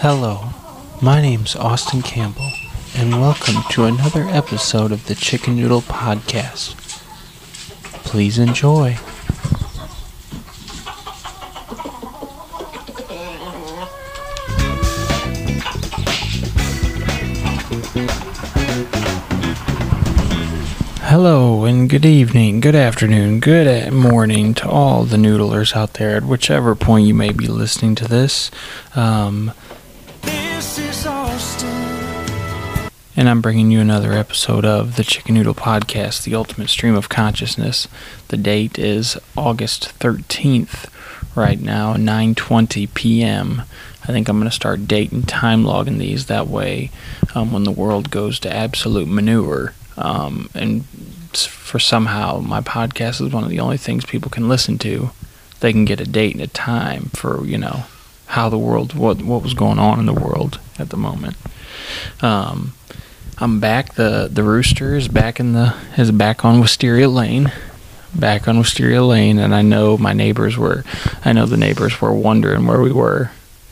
Hello, 0.00 0.50
my 1.02 1.20
name's 1.20 1.56
Austin 1.56 2.02
Campbell, 2.02 2.52
and 2.94 3.20
welcome 3.20 3.56
to 3.70 3.82
another 3.82 4.22
episode 4.28 4.92
of 4.92 5.06
the 5.06 5.16
Chicken 5.16 5.56
Noodle 5.56 5.80
Podcast. 5.80 6.76
Please 8.04 8.38
enjoy. 8.38 8.96
Hello, 21.08 21.64
and 21.64 21.90
good 21.90 22.06
evening, 22.06 22.60
good 22.60 22.76
afternoon, 22.76 23.40
good 23.40 23.92
morning 23.92 24.54
to 24.54 24.68
all 24.68 25.02
the 25.02 25.16
noodlers 25.16 25.74
out 25.74 25.94
there 25.94 26.14
at 26.16 26.24
whichever 26.24 26.76
point 26.76 27.08
you 27.08 27.14
may 27.14 27.32
be 27.32 27.48
listening 27.48 27.96
to 27.96 28.06
this. 28.06 28.52
Um, 28.94 29.52
and 33.18 33.28
I'm 33.28 33.40
bringing 33.40 33.72
you 33.72 33.80
another 33.80 34.12
episode 34.12 34.64
of 34.64 34.94
the 34.94 35.02
Chicken 35.02 35.34
Noodle 35.34 35.52
Podcast, 35.52 36.22
the 36.22 36.36
ultimate 36.36 36.70
stream 36.70 36.94
of 36.94 37.08
consciousness. 37.08 37.88
The 38.28 38.36
date 38.36 38.78
is 38.78 39.18
August 39.36 39.98
13th 39.98 40.88
right 41.34 41.58
now, 41.58 41.94
9:20 41.94 42.94
p.m. 42.94 43.62
I 44.04 44.06
think 44.06 44.28
I'm 44.28 44.38
going 44.38 44.48
to 44.48 44.54
start 44.54 44.86
date 44.86 45.10
and 45.10 45.26
time 45.26 45.64
logging 45.64 45.98
these 45.98 46.26
that 46.26 46.46
way 46.46 46.92
um, 47.34 47.52
when 47.52 47.64
the 47.64 47.72
world 47.72 48.12
goes 48.12 48.38
to 48.38 48.54
absolute 48.54 49.08
manure. 49.08 49.74
Um, 49.96 50.48
and 50.54 50.86
for 51.34 51.80
somehow 51.80 52.38
my 52.38 52.60
podcast 52.60 53.20
is 53.20 53.32
one 53.32 53.42
of 53.42 53.50
the 53.50 53.58
only 53.58 53.78
things 53.78 54.04
people 54.04 54.30
can 54.30 54.48
listen 54.48 54.78
to. 54.78 55.10
They 55.58 55.72
can 55.72 55.84
get 55.84 56.00
a 56.00 56.04
date 56.04 56.36
and 56.36 56.44
a 56.44 56.46
time 56.46 57.06
for, 57.06 57.44
you 57.44 57.58
know, 57.58 57.86
how 58.26 58.48
the 58.48 58.58
world 58.58 58.94
what 58.94 59.22
what 59.22 59.42
was 59.42 59.54
going 59.54 59.80
on 59.80 59.98
in 59.98 60.06
the 60.06 60.12
world 60.12 60.60
at 60.78 60.90
the 60.90 60.96
moment. 60.96 61.36
Um, 62.22 62.74
I'm 63.40 63.60
back. 63.60 63.94
The 63.94 64.28
the 64.30 64.42
rooster 64.42 64.96
is 64.96 65.06
back 65.06 65.38
in 65.38 65.52
the 65.52 65.76
is 65.96 66.10
back 66.10 66.44
on 66.44 66.60
Wisteria 66.60 67.08
Lane, 67.08 67.52
back 68.12 68.48
on 68.48 68.58
Wisteria 68.58 69.04
Lane, 69.04 69.38
and 69.38 69.54
I 69.54 69.62
know 69.62 69.96
my 69.96 70.12
neighbors 70.12 70.56
were. 70.56 70.82
I 71.24 71.32
know 71.32 71.46
the 71.46 71.56
neighbors 71.56 72.00
were 72.00 72.12
wondering 72.12 72.66
where 72.66 72.80
we 72.80 72.90
were. 72.90 73.30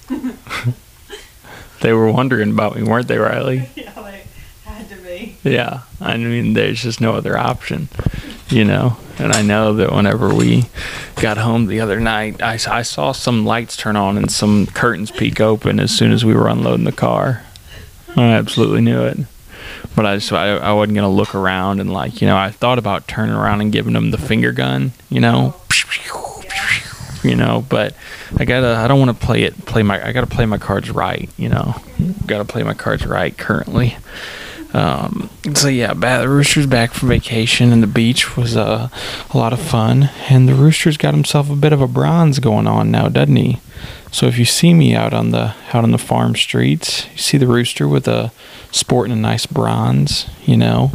they 1.80 1.92
were 1.92 2.12
wondering 2.12 2.50
about 2.50 2.76
me, 2.76 2.84
weren't 2.84 3.08
they, 3.08 3.18
Riley? 3.18 3.68
Yeah, 3.76 3.92
they 4.02 4.22
had 4.64 4.88
to 4.88 4.96
be. 4.96 5.36
Yeah, 5.42 5.80
I 6.00 6.16
mean, 6.16 6.52
there's 6.52 6.82
just 6.82 7.00
no 7.00 7.14
other 7.14 7.36
option, 7.36 7.88
you 8.48 8.64
know. 8.64 8.98
And 9.18 9.32
I 9.32 9.42
know 9.42 9.72
that 9.74 9.92
whenever 9.92 10.32
we 10.32 10.66
got 11.16 11.38
home 11.38 11.66
the 11.66 11.80
other 11.80 11.98
night, 11.98 12.40
I, 12.40 12.52
I 12.68 12.82
saw 12.82 13.10
some 13.10 13.44
lights 13.44 13.76
turn 13.76 13.96
on 13.96 14.16
and 14.16 14.30
some 14.30 14.66
curtains 14.66 15.10
peek 15.10 15.40
open 15.40 15.80
as 15.80 15.90
soon 15.90 16.12
as 16.12 16.24
we 16.24 16.34
were 16.34 16.48
unloading 16.48 16.84
the 16.84 16.92
car. 16.92 17.42
I 18.16 18.28
absolutely 18.32 18.82
knew 18.82 19.02
it. 19.02 19.18
But 19.96 20.06
I 20.06 20.16
just 20.16 20.30
I, 20.32 20.56
I 20.56 20.72
wasn't 20.74 20.94
gonna 20.96 21.08
look 21.10 21.34
around 21.34 21.80
and 21.80 21.92
like 21.92 22.20
you 22.20 22.28
know 22.28 22.36
I 22.36 22.50
thought 22.50 22.78
about 22.78 23.08
turning 23.08 23.34
around 23.34 23.62
and 23.62 23.72
giving 23.72 23.94
them 23.94 24.10
the 24.10 24.18
finger 24.18 24.52
gun, 24.52 24.92
you 25.08 25.20
know, 25.20 25.54
you 27.22 27.34
know. 27.34 27.64
But 27.68 27.94
I 28.36 28.44
gotta 28.44 28.76
I 28.76 28.88
don't 28.88 29.00
want 29.00 29.18
to 29.18 29.26
play 29.26 29.42
it 29.42 29.64
play 29.64 29.82
my 29.82 30.06
I 30.06 30.12
gotta 30.12 30.26
play 30.26 30.44
my 30.46 30.58
cards 30.58 30.90
right, 30.90 31.30
you 31.38 31.48
know. 31.48 31.74
Gotta 32.26 32.44
play 32.44 32.62
my 32.62 32.74
cards 32.74 33.06
right 33.06 33.36
currently. 33.36 33.96
Um, 34.74 35.30
so 35.54 35.68
yeah, 35.68 35.94
ba- 35.94 36.18
the 36.20 36.28
rooster's 36.28 36.66
back 36.66 36.92
from 36.92 37.08
vacation, 37.08 37.72
and 37.72 37.82
the 37.82 37.86
beach 37.86 38.36
was 38.36 38.56
uh, 38.56 38.88
a 39.32 39.38
lot 39.38 39.54
of 39.54 39.60
fun. 39.60 40.10
And 40.28 40.46
the 40.46 40.54
rooster's 40.54 40.98
got 40.98 41.14
himself 41.14 41.48
a 41.48 41.56
bit 41.56 41.72
of 41.72 41.80
a 41.80 41.88
bronze 41.88 42.38
going 42.40 42.66
on 42.66 42.90
now, 42.90 43.08
doesn't 43.08 43.36
he? 43.36 43.60
So 44.10 44.26
if 44.26 44.38
you 44.38 44.44
see 44.44 44.72
me 44.72 44.94
out 44.94 45.12
on 45.12 45.30
the 45.30 45.54
out 45.72 45.84
on 45.84 45.90
the 45.90 45.98
farm 45.98 46.34
streets, 46.36 47.06
you 47.12 47.18
see 47.18 47.38
the 47.38 47.46
rooster 47.46 47.86
with 47.86 48.08
a 48.08 48.32
sporting 48.70 49.12
a 49.12 49.20
nice 49.20 49.46
bronze, 49.46 50.26
you 50.44 50.56
know, 50.56 50.92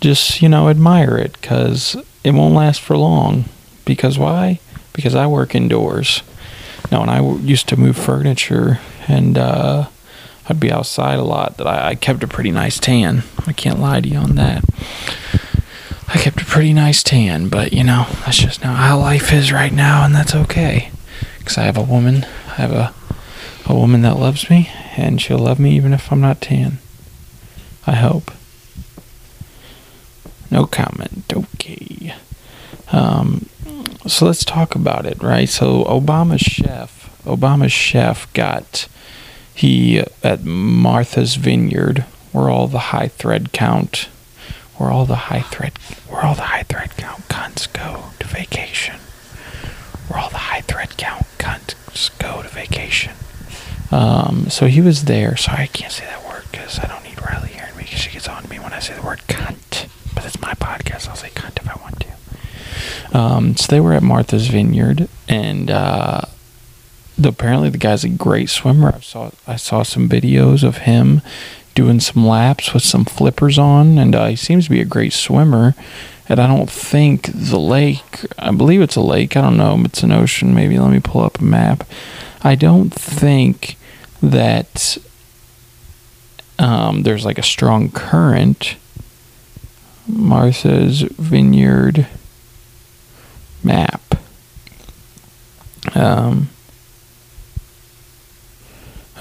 just 0.00 0.40
you 0.42 0.48
know 0.48 0.68
admire 0.68 1.16
it 1.16 1.32
because 1.32 1.96
it 2.24 2.32
won't 2.32 2.54
last 2.54 2.80
for 2.80 2.96
long. 2.96 3.46
Because 3.84 4.18
why? 4.18 4.60
Because 4.92 5.14
I 5.14 5.26
work 5.26 5.54
indoors. 5.54 6.22
Now, 6.90 7.00
when 7.00 7.08
I 7.08 7.20
used 7.38 7.68
to 7.68 7.76
move 7.76 7.96
furniture 7.96 8.80
and 9.06 9.36
uh, 9.36 9.88
I'd 10.48 10.60
be 10.60 10.72
outside 10.72 11.18
a 11.18 11.24
lot, 11.24 11.56
that 11.56 11.66
I, 11.66 11.88
I 11.88 11.94
kept 11.94 12.22
a 12.22 12.28
pretty 12.28 12.50
nice 12.50 12.78
tan. 12.78 13.22
I 13.46 13.52
can't 13.52 13.80
lie 13.80 14.00
to 14.00 14.08
you 14.08 14.18
on 14.18 14.36
that. 14.36 14.64
I 16.08 16.18
kept 16.18 16.40
a 16.40 16.46
pretty 16.46 16.72
nice 16.72 17.02
tan, 17.02 17.48
but 17.48 17.72
you 17.72 17.84
know, 17.84 18.06
that's 18.24 18.38
just 18.38 18.62
not 18.62 18.76
how 18.76 18.98
life 18.98 19.32
is 19.32 19.52
right 19.52 19.72
now, 19.72 20.04
and 20.04 20.14
that's 20.14 20.34
okay. 20.34 20.90
Because 21.48 21.56
I 21.56 21.64
have 21.64 21.78
a 21.78 21.82
woman, 21.82 22.26
I 22.46 22.54
have 22.56 22.72
a, 22.72 22.94
a 23.64 23.74
woman 23.74 24.02
that 24.02 24.18
loves 24.18 24.50
me, 24.50 24.68
and 24.98 25.18
she'll 25.18 25.38
love 25.38 25.58
me 25.58 25.74
even 25.76 25.94
if 25.94 26.12
I'm 26.12 26.20
not 26.20 26.42
tan. 26.42 26.76
I 27.86 27.92
hope. 27.92 28.30
No 30.50 30.66
comment. 30.66 31.24
Okay. 31.32 32.14
Um, 32.92 33.48
so 34.06 34.26
let's 34.26 34.44
talk 34.44 34.74
about 34.74 35.06
it, 35.06 35.22
right? 35.22 35.48
So 35.48 35.84
Obama's 35.84 36.42
chef, 36.42 37.18
Obama's 37.24 37.72
chef 37.72 38.30
got 38.34 38.86
he 39.54 40.00
at 40.22 40.44
Martha's 40.44 41.36
Vineyard, 41.36 42.00
where 42.32 42.50
all 42.50 42.66
the 42.66 42.92
high 42.92 43.08
thread 43.08 43.52
count, 43.52 44.10
where 44.76 44.90
all 44.90 45.06
the 45.06 45.14
high 45.32 45.40
thread, 45.40 45.72
where 46.10 46.26
all 46.26 46.34
the 46.34 46.42
high 46.42 46.64
thread 46.64 46.94
count 46.98 47.26
cunts 47.28 47.72
go 47.72 48.10
to 48.18 48.26
vacation, 48.26 48.96
where 50.08 50.18
all 50.18 50.30
the 50.30 50.38
high 50.38 50.60
thread 50.62 50.96
count 50.96 51.26
cunts 51.38 52.10
go 52.18 52.42
to 52.42 52.48
vacation. 52.48 53.14
Um, 53.90 54.50
so 54.50 54.66
he 54.66 54.80
was 54.80 55.04
there. 55.04 55.36
Sorry, 55.36 55.62
I 55.62 55.66
can't 55.66 55.92
say 55.92 56.04
that 56.04 56.24
word 56.26 56.44
because 56.50 56.78
I 56.78 56.86
don't 56.86 57.04
need 57.04 57.20
Riley 57.22 57.48
hearing 57.48 57.76
me 57.76 57.84
because 57.84 58.00
she 58.00 58.10
gets 58.10 58.28
on 58.28 58.42
to 58.42 58.50
me 58.50 58.58
when 58.58 58.72
I 58.72 58.80
say 58.80 58.94
the 58.94 59.02
word 59.02 59.20
cunt. 59.28 59.88
But 60.14 60.26
it's 60.26 60.40
my 60.40 60.52
podcast. 60.54 61.08
I'll 61.08 61.16
say 61.16 61.28
cunt 61.30 61.56
if 61.58 61.68
I 61.68 61.80
want 61.80 62.00
to. 62.00 63.18
Um, 63.18 63.56
so 63.56 63.70
they 63.70 63.80
were 63.80 63.94
at 63.94 64.02
Martha's 64.02 64.48
Vineyard, 64.48 65.08
and 65.28 65.70
uh, 65.70 66.22
the, 67.16 67.30
apparently 67.30 67.70
the 67.70 67.78
guy's 67.78 68.04
a 68.04 68.08
great 68.08 68.50
swimmer. 68.50 68.94
I 68.94 69.00
saw 69.00 69.30
I 69.46 69.56
saw 69.56 69.82
some 69.82 70.08
videos 70.08 70.62
of 70.62 70.78
him 70.78 71.22
doing 71.74 72.00
some 72.00 72.26
laps 72.26 72.74
with 72.74 72.82
some 72.82 73.04
flippers 73.04 73.58
on, 73.58 73.98
and 73.98 74.14
uh, 74.14 74.26
he 74.26 74.36
seems 74.36 74.64
to 74.64 74.70
be 74.70 74.80
a 74.80 74.84
great 74.84 75.12
swimmer. 75.12 75.74
And 76.28 76.40
I 76.40 76.46
don't 76.46 76.70
think 76.70 77.30
the 77.32 77.58
lake. 77.58 78.26
I 78.38 78.50
believe 78.50 78.82
it's 78.82 78.96
a 78.96 79.00
lake. 79.00 79.36
I 79.36 79.40
don't 79.40 79.56
know. 79.56 79.80
It's 79.84 80.02
an 80.02 80.12
ocean. 80.12 80.54
Maybe 80.54 80.78
let 80.78 80.90
me 80.90 81.00
pull 81.00 81.22
up 81.22 81.40
a 81.40 81.44
map. 81.44 81.84
I 82.42 82.54
don't 82.54 82.90
think 82.90 83.76
that 84.22 84.98
um, 86.58 87.02
there's 87.02 87.24
like 87.24 87.38
a 87.38 87.42
strong 87.42 87.90
current. 87.90 88.76
Martha's 90.06 91.02
Vineyard 91.02 92.06
map. 93.62 94.02
Um, 95.94 96.48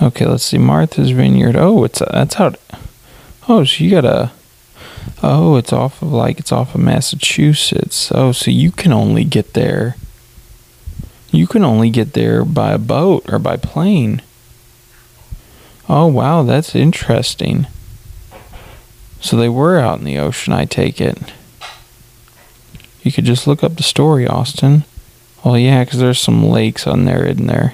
okay, 0.01 0.25
let's 0.25 0.44
see. 0.44 0.57
Martha's 0.57 1.12
Vineyard. 1.12 1.56
Oh, 1.56 1.84
it's 1.84 2.00
that's 2.00 2.35
how. 2.35 2.53
Oh, 3.47 3.63
so 3.63 3.84
you 3.84 3.91
got 3.91 4.06
a. 4.06 4.31
Oh, 5.23 5.56
it's 5.56 5.73
off 5.73 6.01
of 6.01 6.12
like 6.12 6.40
it's 6.40 6.51
off 6.51 6.75
of 6.75 6.81
Massachusetts. 6.81 8.12
Oh, 8.13 8.31
so 8.31 8.51
you 8.51 8.72
can 8.72 8.94
only 8.94 9.23
get 9.23 9.53
there. 9.53 9.95
You 11.31 11.47
can 11.47 11.63
only 11.63 11.90
get 11.90 12.13
there 12.13 12.45
by 12.45 12.72
a 12.72 12.78
boat 12.78 13.31
or 13.31 13.40
by 13.40 13.57
plane. 13.57 14.22
Oh 15.90 16.07
wow, 16.07 16.44
that's 16.44 16.75
interesting. 16.75 17.67
So 19.19 19.35
they 19.35 19.50
were 19.50 19.79
out 19.79 20.00
in 20.00 20.06
the 20.06 20.19
ocean, 20.19 20.53
I 20.53 20.66
take 20.66 21.01
it. 21.01 21.17
You 23.01 23.12
could 23.12 23.25
just 23.25 23.47
look 23.47 23.63
up 23.63 23.75
the 23.75 23.84
story, 23.84 24.28
Austin. 24.28 24.84
Well, 25.44 25.57
yeah, 25.57 25.84
'cause 25.85 26.00
there's 26.00 26.19
some 26.19 26.46
lakes 26.46 26.85
on 26.85 27.06
there, 27.06 27.25
isn't 27.25 27.47
there? 27.47 27.73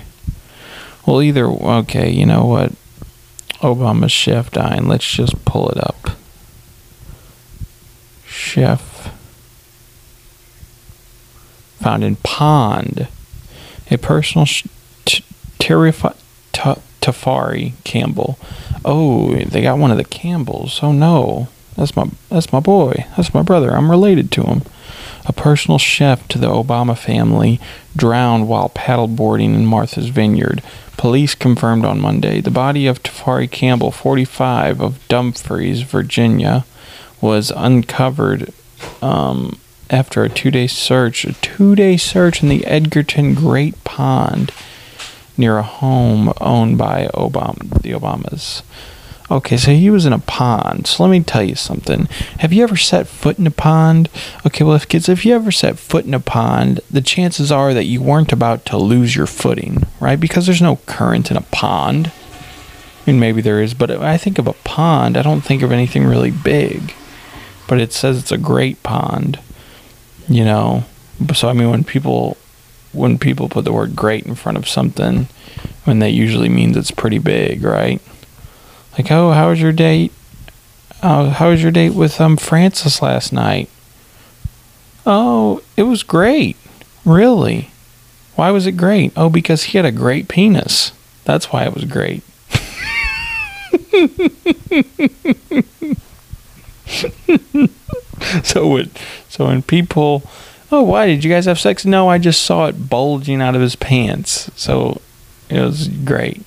Well, 1.05 1.21
either 1.21 1.45
okay, 1.45 2.09
you 2.11 2.25
know 2.25 2.45
what? 2.45 2.71
Obama's 3.61 4.11
chef 4.11 4.51
dying. 4.51 4.87
Let's 4.87 5.09
just 5.09 5.43
pull 5.45 5.69
it 5.69 5.77
up. 5.77 6.11
Chef 8.53 9.11
found 11.81 12.03
in 12.03 12.17
pond. 12.17 13.07
A 13.89 13.97
personal 13.97 14.45
sh- 14.45 14.67
t- 15.05 15.23
t- 15.57 15.69
Tafari 17.01 17.73
Campbell. 17.83 18.37
Oh, 18.85 19.33
they 19.37 19.63
got 19.63 19.79
one 19.79 19.89
of 19.89 19.97
the 19.97 20.03
Campbells. 20.03 20.81
Oh 20.83 20.91
no, 20.91 21.47
that's 21.75 21.95
my 21.95 22.07
that's 22.29 22.53
my 22.53 22.59
boy. 22.59 23.07
That's 23.17 23.33
my 23.33 23.41
brother. 23.41 23.71
I'm 23.71 23.89
related 23.89 24.31
to 24.33 24.43
him. 24.43 24.61
A 25.25 25.33
personal 25.33 25.79
chef 25.79 26.27
to 26.27 26.37
the 26.37 26.47
Obama 26.47 26.95
family 26.95 27.59
drowned 27.95 28.47
while 28.47 28.69
paddleboarding 28.69 29.55
in 29.55 29.65
Martha's 29.65 30.09
Vineyard. 30.09 30.61
Police 30.95 31.33
confirmed 31.33 31.85
on 31.85 31.99
Monday 31.99 32.39
the 32.39 32.51
body 32.51 32.85
of 32.85 33.01
Tafari 33.01 33.49
Campbell, 33.49 33.89
45, 33.89 34.79
of 34.79 35.07
Dumfries, 35.07 35.81
Virginia, 35.81 36.65
was 37.23 37.53
uncovered 37.55 38.51
um, 39.01 39.57
after 39.89 40.23
a 40.23 40.29
two-day 40.29 40.67
search. 40.67 41.23
A 41.23 41.31
two-day 41.33 41.95
search 41.95 42.43
in 42.43 42.49
the 42.49 42.65
Edgartown 42.67 43.33
Great 43.33 43.81
Pond 43.85 44.51
near 45.37 45.57
a 45.57 45.63
home 45.63 46.33
owned 46.41 46.77
by 46.77 47.07
Obama, 47.13 47.81
the 47.81 47.91
Obamas. 47.91 48.61
Okay, 49.31 49.55
so 49.55 49.71
he 49.71 49.89
was 49.89 50.05
in 50.05 50.11
a 50.11 50.19
pond. 50.19 50.85
So 50.85 51.01
let 51.01 51.09
me 51.09 51.23
tell 51.23 51.41
you 51.41 51.55
something. 51.55 52.07
Have 52.39 52.51
you 52.51 52.61
ever 52.61 52.75
set 52.75 53.07
foot 53.07 53.39
in 53.39 53.47
a 53.47 53.51
pond? 53.51 54.09
Okay, 54.45 54.65
well, 54.65 54.75
if 54.75 54.87
kids, 54.89 55.07
if 55.07 55.25
you 55.25 55.33
ever 55.33 55.49
set 55.49 55.79
foot 55.79 56.05
in 56.05 56.13
a 56.13 56.19
pond, 56.19 56.81
the 56.91 57.01
chances 57.01 57.53
are 57.53 57.73
that 57.73 57.85
you 57.85 58.01
weren't 58.01 58.33
about 58.33 58.65
to 58.65 58.77
lose 58.77 59.15
your 59.15 59.27
footing, 59.27 59.87
right? 60.01 60.19
Because 60.19 60.45
there's 60.45 60.61
no 60.61 60.75
current 60.85 61.31
in 61.31 61.37
a 61.37 61.41
pond. 61.41 62.11
I 63.07 63.11
mean, 63.11 63.19
maybe 63.19 63.41
there 63.41 63.61
is, 63.61 63.73
but 63.73 63.89
I 63.89 64.17
think 64.17 64.37
of 64.39 64.47
a 64.47 64.53
pond, 64.53 65.15
I 65.15 65.21
don't 65.21 65.41
think 65.41 65.61
of 65.63 65.71
anything 65.71 66.03
really 66.03 66.31
big. 66.31 66.93
But 67.67 67.79
it 67.79 67.93
says 67.93 68.17
it's 68.19 68.31
a 68.31 68.37
great 68.37 68.81
pond, 68.83 69.39
you 70.27 70.43
know. 70.43 70.83
So 71.33 71.49
I 71.49 71.53
mean, 71.53 71.69
when 71.69 71.83
people 71.83 72.37
when 72.91 73.17
people 73.17 73.49
put 73.49 73.65
the 73.65 73.73
word 73.73 73.95
"great" 73.95 74.25
in 74.25 74.35
front 74.35 74.57
of 74.57 74.67
something, 74.67 75.27
when 75.85 75.99
that 75.99 76.11
usually 76.11 76.49
means 76.49 76.77
it's 76.77 76.91
pretty 76.91 77.19
big, 77.19 77.63
right? 77.63 78.01
Like, 78.97 79.11
oh, 79.11 79.31
how 79.31 79.49
was 79.49 79.61
your 79.61 79.71
date? 79.71 80.11
Oh, 81.01 81.29
how 81.29 81.49
was 81.49 81.61
your 81.61 81.71
date 81.71 81.93
with 81.93 82.21
um 82.21 82.37
Francis 82.37 83.01
last 83.01 83.33
night? 83.33 83.69
Oh, 85.05 85.61
it 85.75 85.83
was 85.83 86.03
great. 86.03 86.55
Really? 87.03 87.71
Why 88.35 88.51
was 88.51 88.65
it 88.65 88.77
great? 88.77 89.11
Oh, 89.15 89.29
because 89.29 89.63
he 89.63 89.77
had 89.77 89.85
a 89.85 89.91
great 89.91 90.27
penis. 90.27 90.91
That's 91.25 91.51
why 91.51 91.65
it 91.65 91.73
was 91.73 91.85
great. 91.85 92.23
so 98.43 98.67
when 98.67 98.91
so 99.29 99.47
when 99.47 99.61
people 99.61 100.23
oh 100.71 100.83
why 100.83 101.05
did 101.05 101.23
you 101.23 101.31
guys 101.31 101.45
have 101.45 101.59
sex? 101.59 101.85
No 101.85 102.09
i 102.09 102.17
just 102.17 102.43
saw 102.43 102.67
it 102.67 102.89
bulging 102.89 103.41
out 103.41 103.55
of 103.55 103.61
his 103.61 103.75
pants. 103.75 104.49
So 104.55 105.01
it 105.49 105.59
was 105.59 105.87
great. 105.87 106.43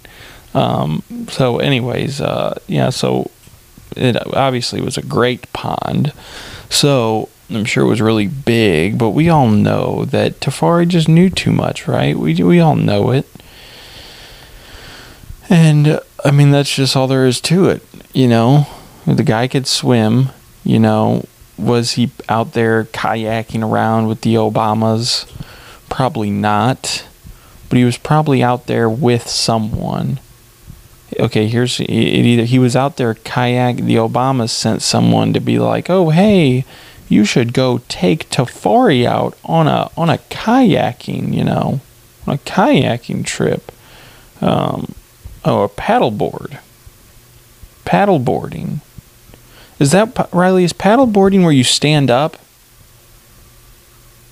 Um, 0.54 1.02
so 1.28 1.58
anyways 1.58 2.20
uh, 2.20 2.58
yeah 2.66 2.90
so 2.90 3.30
it 3.96 4.16
obviously 4.34 4.80
was 4.80 4.96
a 4.96 5.02
great 5.02 5.52
pond. 5.52 6.12
So 6.70 7.28
i'm 7.48 7.64
sure 7.64 7.84
it 7.84 7.88
was 7.88 8.00
really 8.00 8.26
big 8.26 8.98
but 8.98 9.10
we 9.10 9.28
all 9.28 9.48
know 9.48 10.04
that 10.06 10.40
tafari 10.40 10.86
just 10.86 11.08
knew 11.08 11.30
too 11.30 11.52
much 11.52 11.86
right? 11.86 12.16
We, 12.16 12.34
we 12.42 12.60
all 12.60 12.76
know 12.76 13.10
it. 13.10 13.26
And 15.48 16.00
i 16.24 16.30
mean 16.30 16.50
that's 16.50 16.74
just 16.74 16.96
all 16.96 17.06
there 17.06 17.26
is 17.26 17.40
to 17.42 17.66
it 17.66 17.82
you 18.16 18.26
know? 18.26 18.66
The 19.06 19.22
guy 19.22 19.46
could 19.46 19.66
swim 19.66 20.30
you 20.66 20.78
know 20.78 21.24
was 21.58 21.92
he 21.92 22.10
out 22.28 22.52
there 22.52 22.84
kayaking 22.84 23.66
around 23.66 24.08
with 24.08 24.20
the 24.20 24.34
Obamas? 24.34 25.26
Probably 25.88 26.30
not. 26.30 27.06
But 27.68 27.78
he 27.78 27.84
was 27.84 27.96
probably 27.96 28.42
out 28.42 28.66
there 28.66 28.88
with 28.88 29.28
someone. 29.28 30.20
Okay, 31.18 31.46
here's 31.48 31.80
it 31.80 31.90
either 31.90 32.44
he 32.44 32.58
was 32.58 32.76
out 32.76 32.96
there 32.96 33.14
kayak 33.14 33.76
the 33.76 33.96
Obamas 33.96 34.50
sent 34.50 34.82
someone 34.82 35.32
to 35.32 35.40
be 35.40 35.58
like, 35.58 35.88
"Oh, 35.88 36.10
hey, 36.10 36.64
you 37.08 37.24
should 37.24 37.52
go 37.52 37.80
take 37.88 38.28
Tafari 38.28 39.06
out 39.06 39.36
on 39.44 39.66
a 39.66 39.90
on 39.96 40.10
a 40.10 40.18
kayaking, 40.30 41.32
you 41.34 41.44
know, 41.44 41.80
on 42.26 42.34
a 42.34 42.38
kayaking 42.38 43.24
trip." 43.24 43.72
Um, 44.40 44.94
oh, 45.44 45.62
a 45.62 45.68
paddleboard. 45.68 46.58
Paddleboarding. 47.84 48.80
Is 49.78 49.92
that 49.92 50.28
Riley? 50.32 50.64
Is 50.64 50.72
paddleboarding 50.72 51.42
where 51.42 51.52
you 51.52 51.64
stand 51.64 52.10
up, 52.10 52.38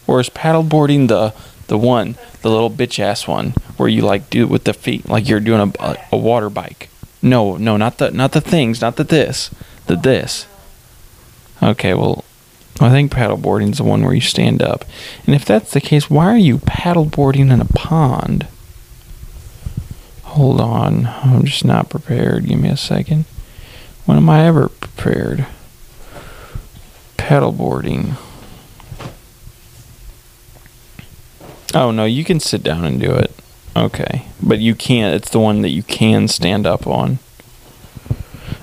or 0.06 0.20
is 0.20 0.30
paddleboarding 0.30 1.08
the 1.08 1.34
the 1.66 1.78
one, 1.78 2.16
the 2.42 2.50
little 2.50 2.70
bitch 2.70 2.98
ass 2.98 3.26
one, 3.26 3.50
where 3.76 3.88
you 3.88 4.02
like 4.02 4.30
do 4.30 4.42
it 4.42 4.50
with 4.50 4.64
the 4.64 4.74
feet, 4.74 5.08
like 5.08 5.28
you're 5.28 5.40
doing 5.40 5.72
a, 5.80 5.84
a, 5.84 5.98
a 6.12 6.16
water 6.16 6.50
bike? 6.50 6.88
No, 7.20 7.56
no, 7.56 7.76
not 7.76 7.98
the 7.98 8.10
not 8.10 8.32
the 8.32 8.40
things, 8.40 8.80
not 8.80 8.96
the 8.96 9.04
this, 9.04 9.50
the 9.86 9.96
this. 9.96 10.46
Okay, 11.62 11.94
well, 11.94 12.24
I 12.80 12.90
think 12.90 13.12
paddleboarding 13.12 13.72
is 13.72 13.78
the 13.78 13.84
one 13.84 14.02
where 14.02 14.14
you 14.14 14.20
stand 14.20 14.60
up. 14.60 14.84
And 15.26 15.34
if 15.34 15.44
that's 15.44 15.72
the 15.72 15.80
case, 15.80 16.10
why 16.10 16.26
are 16.26 16.36
you 16.36 16.58
paddleboarding 16.58 17.50
in 17.52 17.60
a 17.60 17.66
pond? 17.66 18.46
Hold 20.24 20.60
on, 20.60 21.06
I'm 21.06 21.44
just 21.44 21.64
not 21.64 21.88
prepared. 21.88 22.46
Give 22.46 22.60
me 22.60 22.68
a 22.68 22.76
second. 22.76 23.24
When 24.04 24.18
am 24.18 24.28
I 24.28 24.46
ever 24.46 24.68
prepared? 24.68 25.46
Paddleboarding. 27.16 28.16
Oh 31.74 31.90
no, 31.90 32.04
you 32.04 32.22
can 32.22 32.38
sit 32.38 32.62
down 32.62 32.84
and 32.84 33.00
do 33.00 33.12
it. 33.12 33.32
Okay, 33.76 34.26
but 34.42 34.60
you 34.60 34.74
can't. 34.74 35.14
It's 35.14 35.30
the 35.30 35.40
one 35.40 35.62
that 35.62 35.70
you 35.70 35.82
can 35.82 36.28
stand 36.28 36.66
up 36.66 36.86
on. 36.86 37.18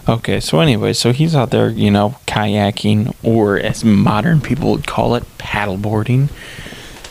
Okay, 0.08 0.40
so 0.40 0.60
anyway, 0.60 0.94
so 0.94 1.12
he's 1.12 1.36
out 1.36 1.52
there, 1.52 1.70
you 1.70 1.92
know, 1.92 2.16
kayaking, 2.28 3.14
or 3.24 3.58
as 3.58 3.84
modern 3.84 4.42
people 4.42 4.72
would 4.72 4.88
call 4.88 5.16
it, 5.16 5.24
paddleboarding, 5.38 6.30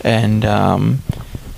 and 0.03 0.45
um, 0.45 1.03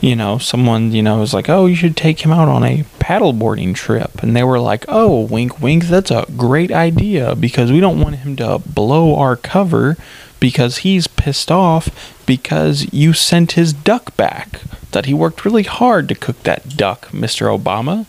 you 0.00 0.16
know, 0.16 0.38
someone, 0.38 0.92
you 0.92 1.02
know, 1.02 1.18
was 1.18 1.32
like, 1.32 1.48
oh, 1.48 1.66
you 1.66 1.76
should 1.76 1.96
take 1.96 2.20
him 2.20 2.32
out 2.32 2.48
on 2.48 2.64
a 2.64 2.84
paddleboarding 3.02 3.74
trip. 3.74 4.22
And 4.22 4.36
they 4.36 4.44
were 4.44 4.60
like, 4.60 4.84
oh, 4.86 5.22
wink, 5.22 5.60
wink, 5.60 5.86
that's 5.86 6.12
a 6.12 6.24
great 6.36 6.70
idea 6.70 7.34
because 7.34 7.72
we 7.72 7.80
don't 7.80 8.00
want 8.00 8.16
him 8.16 8.36
to 8.36 8.60
blow 8.64 9.16
our 9.16 9.34
cover 9.34 9.96
because 10.38 10.78
he's 10.78 11.08
pissed 11.08 11.50
off 11.50 12.24
because 12.26 12.92
you 12.92 13.12
sent 13.12 13.52
his 13.52 13.72
duck 13.72 14.16
back. 14.16 14.60
That 14.92 15.06
he 15.06 15.14
worked 15.14 15.44
really 15.44 15.62
hard 15.62 16.08
to 16.08 16.14
cook 16.14 16.42
that 16.42 16.76
duck, 16.76 17.08
Mr. 17.08 17.48
Obama. 17.48 18.06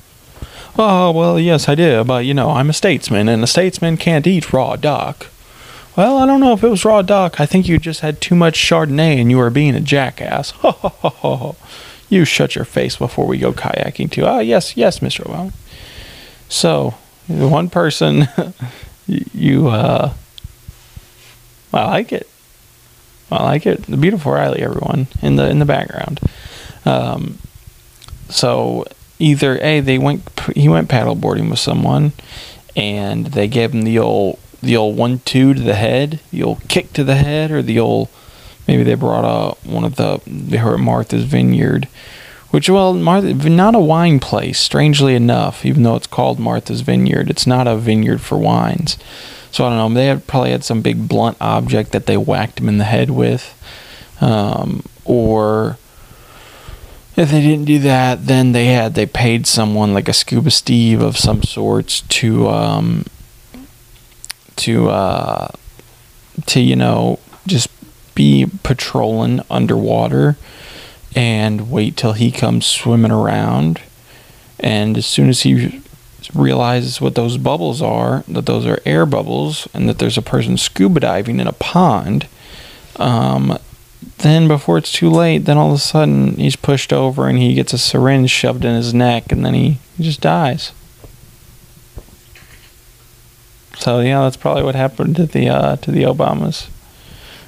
Oh, 0.77 1.11
well, 1.11 1.39
yes, 1.39 1.69
I 1.69 1.75
did, 1.75 2.05
but 2.07 2.25
you 2.25 2.33
know, 2.33 2.49
I'm 2.51 2.69
a 2.69 2.73
statesman 2.73 3.29
and 3.29 3.43
a 3.43 3.47
statesman 3.47 3.97
can't 3.97 4.27
eat 4.27 4.51
raw 4.51 4.75
duck. 4.75 5.27
Well, 5.95 6.17
I 6.17 6.25
don't 6.25 6.39
know 6.39 6.53
if 6.53 6.63
it 6.63 6.69
was 6.69 6.85
raw 6.85 7.01
duck. 7.01 7.39
I 7.39 7.45
think 7.45 7.67
you 7.67 7.77
just 7.77 8.01
had 8.01 8.19
too 8.19 8.35
much 8.35 8.57
Chardonnay 8.57 9.19
and 9.21 9.29
you 9.31 9.37
were 9.37 9.49
being 9.49 9.75
a 9.75 9.79
jackass. 9.79 10.51
Ho, 10.51 10.71
ho, 10.71 10.89
ho, 10.89 11.09
ho. 11.09 11.55
You 12.13 12.25
shut 12.25 12.53
your 12.53 12.65
face 12.65 12.95
before 12.97 13.25
we 13.25 13.39
go 13.39 13.53
kayaking 13.53 14.11
too. 14.11 14.25
Ah, 14.25 14.37
yes, 14.37 14.77
yes, 14.77 14.99
Mr. 14.99 15.23
Obama. 15.23 15.51
So, 16.47 16.93
one 17.27 17.71
person, 17.71 18.27
you, 19.07 19.69
uh, 19.69 20.13
I 21.73 21.85
like 21.85 22.11
it. 22.11 22.29
I 23.31 23.41
like 23.41 23.65
it. 23.65 23.81
The 23.87 23.97
beautiful 23.97 24.31
Riley, 24.31 24.61
everyone 24.61 25.07
in 25.23 25.37
the 25.37 25.49
in 25.49 25.57
the 25.57 25.65
background. 25.65 26.19
Um, 26.85 27.39
so 28.29 28.85
either 29.17 29.57
a 29.63 29.79
they 29.79 29.97
went 29.97 30.29
he 30.55 30.69
went 30.69 30.89
paddleboarding 30.89 31.49
with 31.49 31.57
someone, 31.57 32.13
and 32.75 33.25
they 33.25 33.47
gave 33.47 33.73
him 33.73 33.81
the 33.81 33.97
old 33.97 34.37
the 34.61 34.77
old 34.77 34.95
one 34.95 35.17
two 35.25 35.55
to 35.55 35.61
the 35.61 35.73
head, 35.73 36.19
the 36.29 36.43
old 36.43 36.67
kick 36.67 36.93
to 36.93 37.03
the 37.03 37.15
head, 37.15 37.49
or 37.49 37.63
the 37.63 37.79
old 37.79 38.09
maybe 38.67 38.83
they 38.83 38.95
brought 38.95 39.25
a 39.25 39.55
one 39.67 39.83
of 39.83 39.95
the 39.95 40.21
they 40.25 40.57
heard 40.57 40.79
Martha's 40.79 41.25
Vineyard, 41.25 41.87
which 42.51 42.69
well 42.69 42.93
Martha 42.93 43.49
not 43.49 43.75
a 43.75 43.79
wine 43.79 44.19
place. 44.19 44.59
Strangely 44.59 45.15
enough, 45.15 45.65
even 45.65 45.83
though 45.83 45.95
it's 45.95 46.07
called 46.07 46.39
Martha's 46.39 46.81
Vineyard, 46.81 47.29
it's 47.29 47.47
not 47.47 47.67
a 47.67 47.77
vineyard 47.77 48.21
for 48.21 48.37
wines. 48.37 48.97
So 49.51 49.65
I 49.65 49.69
don't 49.69 49.77
know. 49.77 49.95
They 49.95 50.07
had 50.07 50.25
probably 50.25 50.51
had 50.51 50.63
some 50.63 50.81
big 50.81 51.07
blunt 51.07 51.37
object 51.39 51.91
that 51.91 52.07
they 52.07 52.17
whacked 52.17 52.59
him 52.59 52.67
in 52.67 52.79
the 52.79 52.85
head 52.85 53.11
with, 53.11 53.53
um, 54.19 54.83
or 55.05 55.77
if 57.15 57.29
they 57.29 57.41
didn't 57.41 57.65
do 57.65 57.77
that, 57.79 58.25
then 58.25 58.53
they 58.53 58.67
had 58.67 58.95
they 58.95 59.05
paid 59.05 59.45
someone 59.45 59.93
like 59.93 60.09
a 60.09 60.13
scuba 60.13 60.49
Steve 60.49 61.01
of 61.01 61.17
some 61.17 61.43
sorts 61.43 62.01
to 62.01 62.49
um, 62.49 63.05
to 64.55 64.89
uh, 64.89 65.49
to 66.47 66.59
you 66.59 66.75
know 66.75 67.19
just 67.45 67.69
be 68.15 68.47
patrolling 68.63 69.41
underwater 69.49 70.37
and 71.15 71.69
wait 71.69 71.95
till 71.97 72.13
he 72.13 72.31
comes 72.31 72.65
swimming 72.65 73.11
around. 73.11 73.81
And 74.59 74.97
as 74.97 75.05
soon 75.05 75.29
as 75.29 75.41
he 75.41 75.81
realizes 76.33 77.01
what 77.01 77.15
those 77.15 77.37
bubbles 77.37 77.81
are 77.81 78.23
that 78.29 78.45
those 78.45 78.65
are 78.65 78.79
air 78.85 79.05
bubbles 79.05 79.67
and 79.73 79.89
that 79.89 79.99
there's 79.99 80.17
a 80.17 80.21
person 80.21 80.57
scuba 80.57 81.01
diving 81.01 81.39
in 81.39 81.47
a 81.47 81.51
pond 81.53 82.27
um, 82.95 83.57
then 84.19 84.47
before 84.47 84.77
it's 84.77 84.91
too 84.91 85.09
late 85.09 85.39
then 85.39 85.57
all 85.57 85.71
of 85.71 85.75
a 85.75 85.79
sudden 85.79 86.35
he's 86.35 86.55
pushed 86.55 86.93
over 86.93 87.27
and 87.27 87.39
he 87.39 87.53
gets 87.53 87.73
a 87.73 87.77
syringe 87.77 88.31
shoved 88.31 88.63
in 88.63 88.73
his 88.73 88.93
neck 88.93 89.31
and 89.33 89.45
then 89.45 89.53
he, 89.53 89.77
he 89.97 90.03
just 90.03 90.21
dies. 90.21 90.71
So 93.77 93.99
yeah, 93.99 94.21
that's 94.21 94.37
probably 94.37 94.63
what 94.63 94.75
happened 94.75 95.15
to 95.17 95.25
the 95.25 95.49
uh, 95.49 95.75
to 95.77 95.91
the 95.91 96.03
Obamas, 96.03 96.69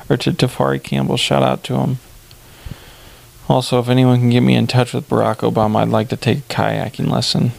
or 0.09 0.17
to 0.17 0.31
Tafari 0.31 0.81
Campbell. 0.81 1.17
Shout 1.17 1.43
out 1.43 1.63
to 1.65 1.75
him. 1.77 1.97
Also, 3.47 3.79
if 3.79 3.89
anyone 3.89 4.19
can 4.19 4.29
get 4.29 4.41
me 4.41 4.55
in 4.55 4.67
touch 4.67 4.93
with 4.93 5.07
Barack 5.07 5.37
Obama, 5.37 5.77
I'd 5.77 5.89
like 5.89 6.09
to 6.09 6.17
take 6.17 6.39
a 6.39 6.41
kayaking 6.41 7.09
lesson. 7.09 7.51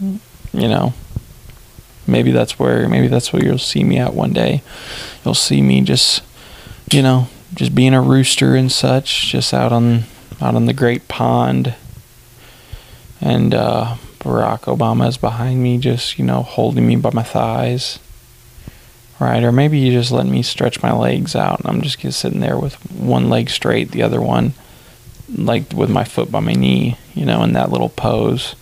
You 0.00 0.68
know, 0.68 0.94
maybe 2.06 2.30
that's 2.30 2.58
where 2.58 2.88
maybe 2.88 3.08
that's 3.08 3.32
where 3.32 3.44
you'll 3.44 3.58
see 3.58 3.84
me 3.84 3.98
at 3.98 4.14
one 4.14 4.32
day. 4.32 4.62
You'll 5.24 5.34
see 5.34 5.60
me 5.60 5.82
just, 5.82 6.22
you 6.90 7.02
know, 7.02 7.28
just 7.54 7.74
being 7.74 7.94
a 7.94 8.00
rooster 8.00 8.54
and 8.54 8.72
such, 8.72 9.28
just 9.28 9.52
out 9.52 9.72
on 9.72 10.04
out 10.40 10.54
on 10.54 10.66
the 10.66 10.72
great 10.72 11.08
pond, 11.08 11.74
and 13.20 13.54
uh, 13.54 13.96
Barack 14.20 14.62
Obama 14.62 15.08
is 15.08 15.16
behind 15.16 15.62
me, 15.62 15.78
just 15.78 16.18
you 16.18 16.24
know, 16.24 16.42
holding 16.42 16.86
me 16.86 16.96
by 16.96 17.10
my 17.12 17.22
thighs. 17.22 17.98
Right, 19.18 19.42
or 19.42 19.50
maybe 19.50 19.78
you 19.78 19.92
just 19.92 20.12
let 20.12 20.26
me 20.26 20.42
stretch 20.42 20.82
my 20.82 20.92
legs 20.92 21.34
out, 21.34 21.60
and 21.60 21.68
I'm 21.70 21.80
just 21.80 22.00
sitting 22.18 22.40
there 22.40 22.58
with 22.58 22.74
one 22.92 23.30
leg 23.30 23.48
straight, 23.48 23.90
the 23.90 24.02
other 24.02 24.20
one 24.20 24.52
like 25.34 25.72
with 25.72 25.90
my 25.90 26.04
foot 26.04 26.30
by 26.30 26.40
my 26.40 26.52
knee, 26.52 26.98
you 27.14 27.24
know, 27.24 27.42
in 27.42 27.52
that 27.54 27.70
little 27.70 27.88
pose, 27.88 28.54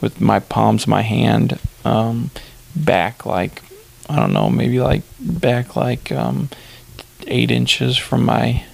with 0.00 0.20
my 0.20 0.40
palms 0.40 0.86
my 0.86 1.02
hand 1.02 1.58
um, 1.84 2.30
back 2.74 3.24
like 3.24 3.62
I 4.08 4.16
don't 4.16 4.32
know, 4.32 4.50
maybe 4.50 4.80
like 4.80 5.02
back 5.20 5.76
like 5.76 6.10
um, 6.10 6.48
eight 7.26 7.50
inches 7.50 7.96
from 7.96 8.24
my 8.24 8.64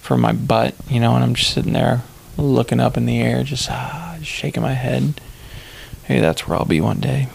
from 0.00 0.20
my 0.20 0.32
butt, 0.32 0.74
you 0.88 0.98
know, 0.98 1.14
and 1.14 1.22
I'm 1.22 1.34
just 1.34 1.52
sitting 1.52 1.74
there 1.74 2.02
looking 2.36 2.80
up 2.80 2.96
in 2.96 3.06
the 3.06 3.20
air, 3.20 3.44
just 3.44 3.70
ah, 3.70 4.18
shaking 4.22 4.62
my 4.62 4.72
head. 4.72 5.20
Hey, 6.04 6.20
that's 6.20 6.48
where 6.48 6.58
I'll 6.58 6.64
be 6.64 6.80
one 6.80 7.00
day. 7.00 7.28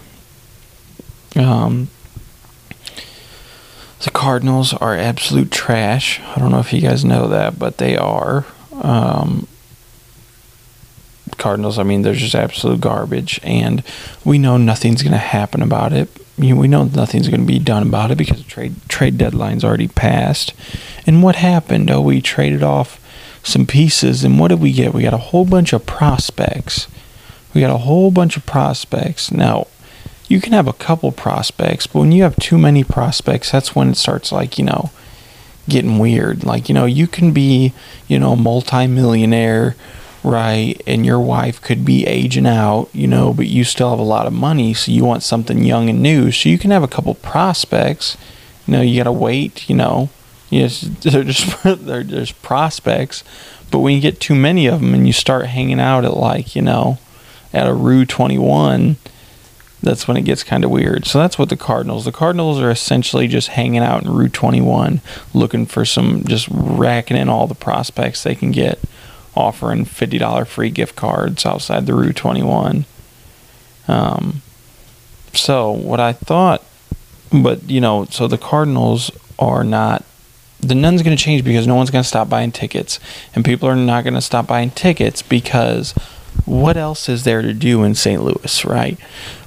Um, 1.35 1.89
the 4.05 4.11
Cardinals 4.11 4.71
are 4.71 4.95
absolute 4.95 5.51
trash. 5.51 6.21
I 6.21 6.39
don't 6.39 6.51
know 6.51 6.59
if 6.59 6.71
you 6.71 6.79
guys 6.79 7.03
know 7.03 7.27
that, 7.27 7.57
but 7.57 7.79
they 7.79 7.97
are. 7.97 8.45
Um, 8.71 9.47
Cardinals, 11.37 11.79
I 11.79 11.83
mean, 11.83 12.03
they're 12.03 12.13
just 12.13 12.35
absolute 12.35 12.81
garbage, 12.81 13.39
and 13.41 13.83
we 14.23 14.37
know 14.37 14.57
nothing's 14.57 15.01
going 15.01 15.13
to 15.13 15.17
happen 15.17 15.63
about 15.63 15.91
it. 15.91 16.07
You 16.37 16.53
know, 16.53 16.61
we 16.61 16.67
know 16.67 16.83
nothing's 16.83 17.29
going 17.29 17.39
to 17.39 17.47
be 17.47 17.57
done 17.57 17.81
about 17.81 18.11
it 18.11 18.17
because 18.19 18.37
the 18.37 18.47
trade 18.47 18.75
trade 18.87 19.17
deadline's 19.17 19.63
already 19.63 19.87
passed. 19.87 20.53
And 21.07 21.23
what 21.23 21.37
happened? 21.37 21.89
Oh, 21.89 22.01
we 22.01 22.21
traded 22.21 22.61
off 22.61 23.01
some 23.41 23.65
pieces, 23.65 24.23
and 24.23 24.39
what 24.39 24.49
did 24.49 24.61
we 24.61 24.71
get? 24.71 24.93
We 24.93 25.01
got 25.01 25.15
a 25.15 25.17
whole 25.17 25.45
bunch 25.45 25.73
of 25.73 25.87
prospects. 25.87 26.87
We 27.55 27.61
got 27.61 27.73
a 27.73 27.79
whole 27.79 28.11
bunch 28.11 28.37
of 28.37 28.45
prospects. 28.45 29.31
Now, 29.31 29.65
you 30.27 30.41
can 30.41 30.53
have 30.53 30.67
a 30.67 30.73
couple 30.73 31.11
prospects, 31.11 31.87
but 31.87 31.99
when 31.99 32.11
you 32.11 32.23
have 32.23 32.35
too 32.37 32.57
many 32.57 32.83
prospects, 32.83 33.51
that's 33.51 33.75
when 33.75 33.89
it 33.89 33.97
starts 33.97 34.31
like, 34.31 34.57
you 34.57 34.65
know, 34.65 34.89
getting 35.69 35.99
weird. 35.99 36.43
Like, 36.43 36.69
you 36.69 36.75
know, 36.75 36.85
you 36.85 37.07
can 37.07 37.31
be, 37.31 37.73
you 38.07 38.19
know, 38.19 38.33
a 38.33 38.37
multimillionaire, 38.37 39.75
right? 40.23 40.81
And 40.87 41.05
your 41.05 41.19
wife 41.19 41.61
could 41.61 41.85
be 41.85 42.05
aging 42.05 42.47
out, 42.47 42.89
you 42.93 43.07
know, 43.07 43.33
but 43.33 43.47
you 43.47 43.63
still 43.63 43.91
have 43.91 43.99
a 43.99 44.03
lot 44.03 44.25
of 44.25 44.33
money, 44.33 44.73
so 44.73 44.91
you 44.91 45.05
want 45.05 45.23
something 45.23 45.63
young 45.63 45.89
and 45.89 46.01
new. 46.01 46.31
So 46.31 46.49
you 46.49 46.57
can 46.57 46.71
have 46.71 46.83
a 46.83 46.87
couple 46.87 47.13
prospects. 47.15 48.17
You 48.65 48.73
know, 48.73 48.81
you 48.81 48.97
got 48.97 49.03
to 49.03 49.11
wait, 49.11 49.69
you 49.69 49.75
know. 49.75 50.09
Yes, 50.49 50.81
they're 51.01 51.23
just 51.23 51.63
they're 51.63 52.03
just 52.03 52.41
prospects, 52.41 53.23
but 53.71 53.79
when 53.79 53.95
you 53.95 54.01
get 54.01 54.19
too 54.19 54.35
many 54.35 54.67
of 54.67 54.81
them 54.81 54.93
and 54.93 55.07
you 55.07 55.13
start 55.13 55.47
hanging 55.47 55.79
out 55.79 56.05
at 56.05 56.15
like, 56.15 56.55
you 56.55 56.61
know, 56.61 56.97
at 57.53 57.67
a 57.67 57.73
Rue 57.73 58.05
21, 58.05 58.97
that's 59.81 60.07
when 60.07 60.17
it 60.17 60.23
gets 60.23 60.43
kind 60.43 60.63
of 60.63 60.71
weird. 60.71 61.05
So 61.05 61.19
that's 61.19 61.37
what 61.37 61.49
the 61.49 61.57
Cardinals. 61.57 62.05
The 62.05 62.11
Cardinals 62.11 62.59
are 62.59 62.71
essentially 62.71 63.27
just 63.27 63.49
hanging 63.49 63.81
out 63.81 64.03
in 64.03 64.11
Route 64.11 64.33
21, 64.33 65.01
looking 65.33 65.65
for 65.65 65.85
some, 65.85 66.23
just 66.23 66.47
racking 66.49 67.17
in 67.17 67.29
all 67.29 67.47
the 67.47 67.55
prospects 67.55 68.23
they 68.23 68.35
can 68.35 68.51
get, 68.51 68.79
offering 69.35 69.85
$50 69.85 70.47
free 70.47 70.69
gift 70.69 70.95
cards 70.95 71.45
outside 71.45 71.85
the 71.85 71.93
Route 71.93 72.15
21. 72.15 72.85
Um, 73.87 74.41
so 75.33 75.71
what 75.71 75.99
I 75.99 76.13
thought, 76.13 76.63
but 77.31 77.69
you 77.69 77.81
know, 77.81 78.05
so 78.05 78.27
the 78.27 78.37
Cardinals 78.37 79.11
are 79.37 79.63
not. 79.63 80.03
The 80.61 80.73
none's 80.73 81.03
going 81.03 81.15
to 81.15 81.21
change 81.21 81.43
because 81.43 81.67
no 81.67 81.75
one's 81.75 81.91
going 81.91 82.01
to 82.01 82.07
stop 82.07 82.29
buying 82.29 82.51
tickets, 82.51 82.99
and 83.35 83.45
people 83.45 83.69
are 83.69 83.75
not 83.75 84.03
going 84.03 84.13
to 84.13 84.21
stop 84.21 84.47
buying 84.47 84.71
tickets 84.71 85.21
because 85.21 85.93
what 86.45 86.77
else 86.77 87.09
is 87.09 87.23
there 87.23 87.41
to 87.41 87.53
do 87.53 87.83
in 87.83 87.95
St. 87.95 88.21
Louis, 88.21 88.65
right? 88.65 88.97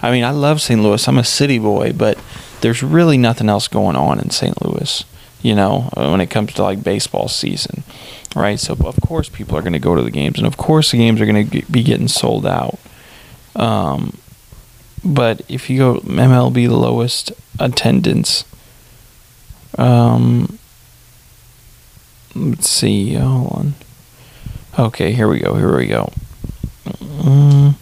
I 0.03 0.11
mean, 0.11 0.25
I 0.25 0.31
love 0.31 0.61
St. 0.61 0.81
Louis. 0.81 1.07
I'm 1.07 1.19
a 1.19 1.25
city 1.25 1.59
boy, 1.59 1.93
but 1.93 2.19
there's 2.61 2.83
really 2.83 3.19
nothing 3.19 3.49
else 3.49 3.69
going 3.69 3.97
on 3.97 4.19
in 4.19 4.31
St. 4.31 4.65
Louis, 4.65 5.05
you 5.43 5.55
know, 5.55 5.91
when 5.95 6.21
it 6.21 6.31
comes 6.31 6.55
to 6.55 6.63
like 6.63 6.83
baseball 6.83 7.29
season, 7.29 7.85
right? 8.35 8.59
So, 8.59 8.77
of 8.85 9.01
course, 9.01 9.29
people 9.29 9.57
are 9.57 9.63
going 9.63 9.75
to 9.75 9.79
go 9.79 9.95
to 9.95 10.03
the 10.03 10.11
games, 10.11 10.39
and 10.39 10.47
of 10.47 10.57
course, 10.57 10.91
the 10.91 10.99
games 10.99 11.21
are 11.21 11.27
going 11.27 11.49
to 11.49 11.63
be 11.71 11.83
getting 11.83 12.09
sold 12.09 12.47
out. 12.47 12.79
Um, 13.55 14.17
but 15.05 15.43
if 15.49 15.71
you 15.71 15.79
go 15.79 15.95
MLB 16.01 16.69
lowest 16.69 17.33
attendance, 17.61 18.45
um, 19.77 20.59
let's 22.35 22.69
see, 22.69 23.15
hold 23.15 23.53
on. 23.53 23.75
Okay, 24.79 25.13
here 25.13 25.29
we 25.29 25.41
go. 25.41 25.55
Here 25.55 25.77
we 25.77 25.87
go. 25.87 26.13
Mm. 27.29 27.75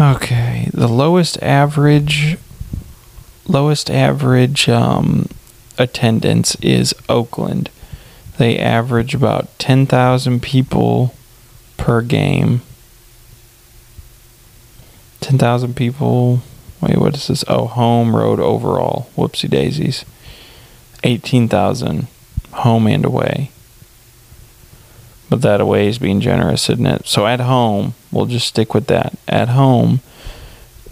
Okay, 0.00 0.68
the 0.72 0.86
lowest 0.86 1.42
average 1.42 2.38
lowest 3.48 3.90
average 3.90 4.68
um, 4.68 5.28
attendance 5.78 6.54
is 6.62 6.94
Oakland. 7.08 7.70
They 8.38 8.56
average 8.56 9.14
about 9.14 9.58
10,000 9.58 10.40
people 10.40 11.12
per 11.76 12.02
game. 12.02 12.62
10,000 15.20 15.74
people. 15.74 16.40
Wait, 16.80 16.98
what 16.98 17.14
is 17.14 17.26
this? 17.26 17.44
Oh, 17.48 17.66
home, 17.66 18.14
road, 18.14 18.38
overall. 18.38 19.10
Whoopsie 19.16 19.50
daisies. 19.50 20.04
18,000 21.02 22.06
home 22.52 22.86
and 22.86 23.04
away. 23.04 23.50
But 25.32 25.40
that 25.40 25.62
away 25.62 25.88
is 25.88 25.98
being 25.98 26.20
generous, 26.20 26.68
isn't 26.68 26.84
it? 26.84 27.06
So 27.06 27.26
at 27.26 27.40
home, 27.40 27.94
we'll 28.10 28.26
just 28.26 28.46
stick 28.46 28.74
with 28.74 28.88
that. 28.88 29.14
At 29.26 29.48
home, 29.48 30.00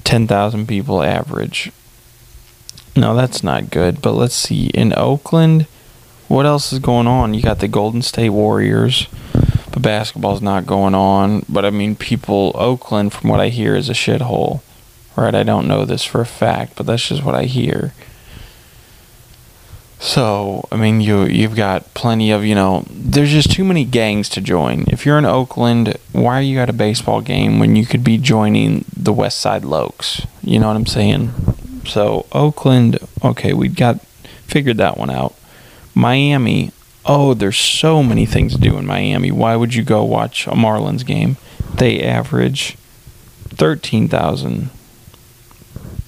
10,000 0.05 0.67
people 0.67 1.03
average. 1.03 1.71
No, 2.97 3.15
that's 3.15 3.45
not 3.45 3.69
good. 3.69 4.01
But 4.01 4.13
let's 4.13 4.35
see. 4.35 4.69
In 4.69 4.95
Oakland, 4.97 5.67
what 6.29 6.47
else 6.47 6.73
is 6.73 6.79
going 6.79 7.07
on? 7.07 7.35
You 7.35 7.43
got 7.43 7.59
the 7.59 7.69
Golden 7.69 8.01
State 8.01 8.31
Warriors, 8.31 9.09
but 9.73 9.83
basketball's 9.83 10.41
not 10.41 10.65
going 10.65 10.95
on. 10.95 11.45
But 11.47 11.67
I 11.67 11.71
mean, 11.71 11.95
people, 11.95 12.53
Oakland, 12.55 13.13
from 13.13 13.29
what 13.29 13.41
I 13.41 13.51
hear, 13.51 13.77
is 13.77 13.91
a 13.91 13.93
shithole. 13.93 14.63
Right? 15.17 15.35
I 15.35 15.43
don't 15.43 15.69
know 15.69 15.85
this 15.85 16.05
for 16.05 16.23
a 16.23 16.27
fact, 16.27 16.77
but 16.77 16.87
that's 16.87 17.07
just 17.07 17.23
what 17.23 17.35
I 17.35 17.45
hear. 17.45 17.93
So, 20.03 20.67
I 20.73 20.77
mean, 20.77 21.03
you 21.03 21.25
you've 21.25 21.55
got 21.55 21.93
plenty 21.93 22.31
of, 22.31 22.43
you 22.43 22.55
know, 22.55 22.87
there's 22.91 23.31
just 23.31 23.53
too 23.53 23.65
many 23.65 23.85
gangs 23.85 24.31
to 24.31 24.41
join. 24.41 24.87
If 24.89 25.05
you're 25.05 25.19
in 25.19 25.27
Oakland, 25.27 25.99
why 26.13 26.39
are 26.39 26.43
you 26.43 26.59
at 26.59 26.71
a 26.71 26.73
baseball 26.73 27.21
game 27.21 27.61
when 27.61 27.77
you 27.77 27.85
could 27.85 28.03
be 28.03 28.17
joining 28.17 28.87
the 28.97 29.13
West 29.13 29.41
Side 29.41 29.63
Lokes? 29.63 30.27
You 30.43 30.59
know 30.59 30.69
what 30.69 30.77
I'm 30.77 30.87
saying? 30.87 31.31
So, 31.85 32.25
Oakland, 32.33 32.99
okay, 33.23 33.53
we've 33.53 33.77
got 33.77 34.01
figured 34.47 34.79
that 34.79 34.97
one 34.97 35.11
out. 35.11 35.35
Miami, 35.95 36.73
oh, 37.05 37.35
there's 37.35 37.59
so 37.59 38.03
many 38.03 38.25
things 38.25 38.55
to 38.55 38.61
do 38.61 38.79
in 38.79 38.87
Miami. 38.87 39.31
Why 39.31 39.55
would 39.55 39.75
you 39.75 39.83
go 39.83 40.03
watch 40.03 40.47
a 40.47 40.53
Marlins 40.53 41.05
game? 41.05 41.37
They 41.75 42.03
average 42.03 42.77
13,000 43.51 44.71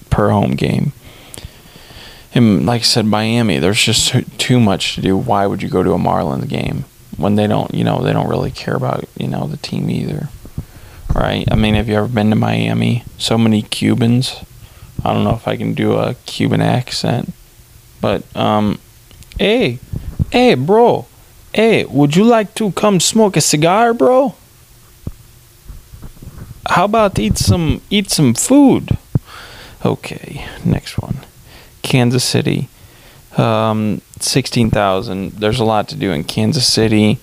per 0.09 0.29
home 0.31 0.55
game 0.55 0.93
and 2.33 2.65
like 2.65 2.81
I 2.81 2.85
said, 2.85 3.05
Miami, 3.05 3.59
there's 3.59 3.81
just 3.81 4.13
too 4.39 4.59
much 4.59 4.95
to 4.95 5.01
do. 5.01 5.15
Why 5.15 5.45
would 5.45 5.61
you 5.61 5.69
go 5.69 5.83
to 5.83 5.93
a 5.93 5.97
Marlins 5.97 6.49
game 6.49 6.85
when 7.17 7.35
they 7.35 7.47
don't, 7.47 7.73
you 7.73 7.83
know, 7.83 8.01
they 8.01 8.13
don't 8.13 8.29
really 8.29 8.51
care 8.51 8.75
about, 8.75 9.05
you 9.17 9.27
know, 9.27 9.45
the 9.45 9.57
team 9.57 9.89
either, 9.89 10.29
right? 11.13 11.45
I 11.51 11.55
mean, 11.55 11.75
have 11.75 11.87
you 11.87 11.95
ever 11.95 12.07
been 12.07 12.31
to 12.31 12.35
Miami? 12.35 13.03
So 13.17 13.37
many 13.37 13.61
Cubans. 13.61 14.43
I 15.03 15.13
don't 15.13 15.23
know 15.23 15.35
if 15.35 15.47
I 15.47 15.57
can 15.57 15.73
do 15.73 15.93
a 15.93 16.15
Cuban 16.25 16.61
accent, 16.61 17.33
but 18.01 18.23
um, 18.35 18.79
hey, 19.37 19.79
hey, 20.31 20.55
bro, 20.55 21.05
hey, 21.53 21.85
would 21.85 22.15
you 22.15 22.23
like 22.23 22.55
to 22.55 22.71
come 22.71 22.99
smoke 22.99 23.37
a 23.37 23.41
cigar, 23.41 23.93
bro? 23.93 24.35
How 26.67 26.85
about 26.85 27.19
eat 27.19 27.37
some 27.37 27.81
eat 27.89 28.09
some 28.09 28.33
food? 28.33 28.97
Okay, 29.85 30.47
next 30.63 30.97
one. 30.97 31.17
Kansas 31.83 32.23
City. 32.23 32.67
Um, 33.37 34.01
16,000. 34.19 35.33
There's 35.33 35.59
a 35.59 35.65
lot 35.65 35.87
to 35.89 35.95
do 35.95 36.11
in 36.11 36.23
Kansas 36.23 36.67
City. 36.67 37.19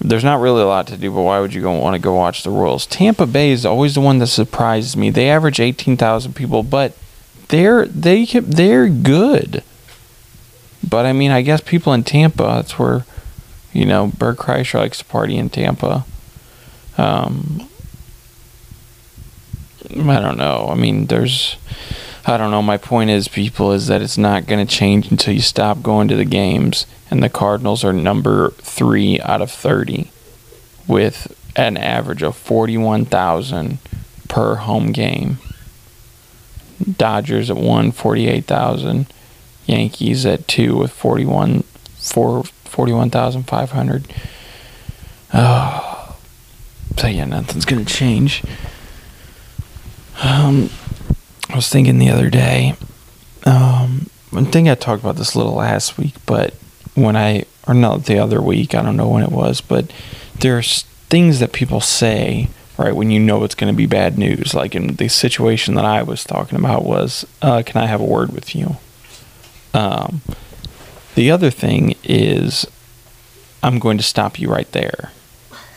There's 0.00 0.24
not 0.24 0.40
really 0.40 0.62
a 0.62 0.66
lot 0.66 0.86
to 0.88 0.96
do, 0.96 1.10
but 1.10 1.22
why 1.22 1.40
would 1.40 1.54
you 1.54 1.62
go 1.62 1.72
want 1.78 1.94
to 1.94 2.02
go 2.02 2.14
watch 2.14 2.42
the 2.42 2.50
Royals? 2.50 2.86
Tampa 2.86 3.26
Bay 3.26 3.50
is 3.50 3.64
always 3.64 3.94
the 3.94 4.00
one 4.00 4.18
that 4.18 4.26
surprises 4.26 4.96
me. 4.96 5.10
They 5.10 5.30
average 5.30 5.60
18,000 5.60 6.34
people, 6.34 6.62
but 6.62 6.96
they're 7.48 7.86
they 7.86 8.24
they're 8.24 8.88
good. 8.88 9.62
But 10.88 11.06
I 11.06 11.12
mean, 11.12 11.30
I 11.30 11.42
guess 11.42 11.60
people 11.60 11.92
in 11.92 12.02
Tampa, 12.02 12.42
that's 12.42 12.78
where 12.78 13.04
you 13.72 13.86
know, 13.86 14.08
Bert 14.18 14.36
Kreischer 14.36 14.74
likes 14.74 14.98
to 14.98 15.04
party 15.04 15.36
in 15.36 15.48
Tampa. 15.48 16.04
Um, 16.98 17.68
I 19.90 20.20
don't 20.20 20.36
know. 20.36 20.68
I 20.70 20.74
mean, 20.74 21.06
there's 21.06 21.56
I 22.24 22.36
don't 22.36 22.50
know. 22.52 22.62
My 22.62 22.76
point 22.76 23.10
is, 23.10 23.26
people, 23.26 23.72
is 23.72 23.88
that 23.88 24.00
it's 24.00 24.18
not 24.18 24.46
going 24.46 24.64
to 24.64 24.72
change 24.72 25.10
until 25.10 25.34
you 25.34 25.40
stop 25.40 25.82
going 25.82 26.08
to 26.08 26.16
the 26.16 26.24
games. 26.24 26.86
And 27.10 27.22
the 27.22 27.28
Cardinals 27.28 27.84
are 27.84 27.92
number 27.92 28.50
three 28.50 29.20
out 29.20 29.42
of 29.42 29.50
30 29.50 30.10
with 30.86 31.36
an 31.56 31.76
average 31.76 32.22
of 32.22 32.36
41,000 32.36 33.78
per 34.28 34.54
home 34.54 34.92
game. 34.92 35.38
Dodgers 36.96 37.50
at 37.50 37.56
1, 37.56 37.92
48,000. 37.92 39.06
Yankees 39.66 40.26
at 40.26 40.48
2 40.48 40.76
with 40.76 40.90
41 40.92 41.64
4 41.98 42.44
41,500. 42.44 44.14
Oh. 45.34 45.98
So 46.98 47.06
yeah, 47.08 47.24
nothing's 47.24 47.64
going 47.64 47.84
to 47.84 47.92
change. 47.92 48.44
Um 50.22 50.68
I 51.52 51.56
was 51.56 51.68
thinking 51.68 51.98
the 51.98 52.10
other 52.10 52.30
day 52.30 52.74
um 53.44 54.08
I 54.34 54.44
think 54.44 54.68
I 54.68 54.74
talked 54.74 55.02
about 55.02 55.16
this 55.16 55.34
a 55.34 55.38
little 55.38 55.54
last 55.54 55.98
week, 55.98 56.14
but 56.24 56.54
when 56.94 57.16
I 57.16 57.44
or 57.68 57.74
not 57.74 58.06
the 58.06 58.18
other 58.18 58.40
week, 58.40 58.74
I 58.74 58.82
don't 58.82 58.96
know 58.96 59.08
when 59.08 59.22
it 59.22 59.30
was, 59.30 59.60
but 59.60 59.92
there's 60.38 60.82
things 61.10 61.38
that 61.40 61.52
people 61.52 61.80
say 61.80 62.48
right 62.78 62.96
when 62.96 63.10
you 63.10 63.20
know 63.20 63.44
it's 63.44 63.54
going 63.54 63.72
to 63.72 63.76
be 63.76 63.86
bad 63.86 64.18
news. 64.18 64.54
Like 64.54 64.74
in 64.74 64.96
the 64.96 65.08
situation 65.08 65.74
that 65.74 65.84
I 65.84 66.02
was 66.02 66.24
talking 66.24 66.58
about 66.58 66.84
was, 66.84 67.26
uh, 67.42 67.62
"Can 67.64 67.80
I 67.80 67.86
have 67.86 68.00
a 68.00 68.04
word 68.04 68.32
with 68.32 68.54
you?" 68.54 68.76
Um, 69.74 70.22
the 71.14 71.30
other 71.30 71.50
thing 71.50 71.94
is, 72.02 72.66
I'm 73.62 73.78
going 73.78 73.98
to 73.98 74.04
stop 74.04 74.38
you 74.38 74.48
right 74.48 74.70
there. 74.72 75.12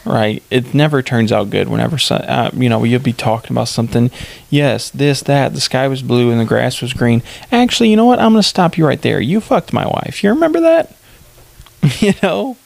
Right? 0.06 0.44
It 0.52 0.76
never 0.76 1.02
turns 1.02 1.32
out 1.32 1.50
good 1.50 1.68
whenever, 1.68 1.98
uh, 2.12 2.52
you 2.54 2.70
know, 2.70 2.84
you'll 2.84 3.02
be 3.02 3.12
talking 3.12 3.52
about 3.56 3.70
something. 3.70 4.12
Yes, 4.52 4.92
this, 4.92 5.22
that, 5.24 5.54
the 5.54 5.62
sky 5.62 5.88
was 5.88 6.04
blue 6.04 6.30
and 6.30 6.40
the 6.40 6.46
grass 6.46 6.80
was 6.80 6.94
green. 6.94 7.24
Actually, 7.52 7.90
you 7.90 7.96
know 7.96 8.06
what? 8.06 8.20
I'm 8.20 8.34
going 8.34 8.42
to 8.42 8.48
stop 8.48 8.78
you 8.78 8.86
right 8.86 9.02
there. 9.02 9.20
You 9.20 9.42
fucked 9.42 9.74
my 9.74 9.88
wife. 9.88 10.24
You 10.24 10.30
remember 10.30 10.62
that? 10.62 10.96
you 12.00 12.14
know? 12.22 12.58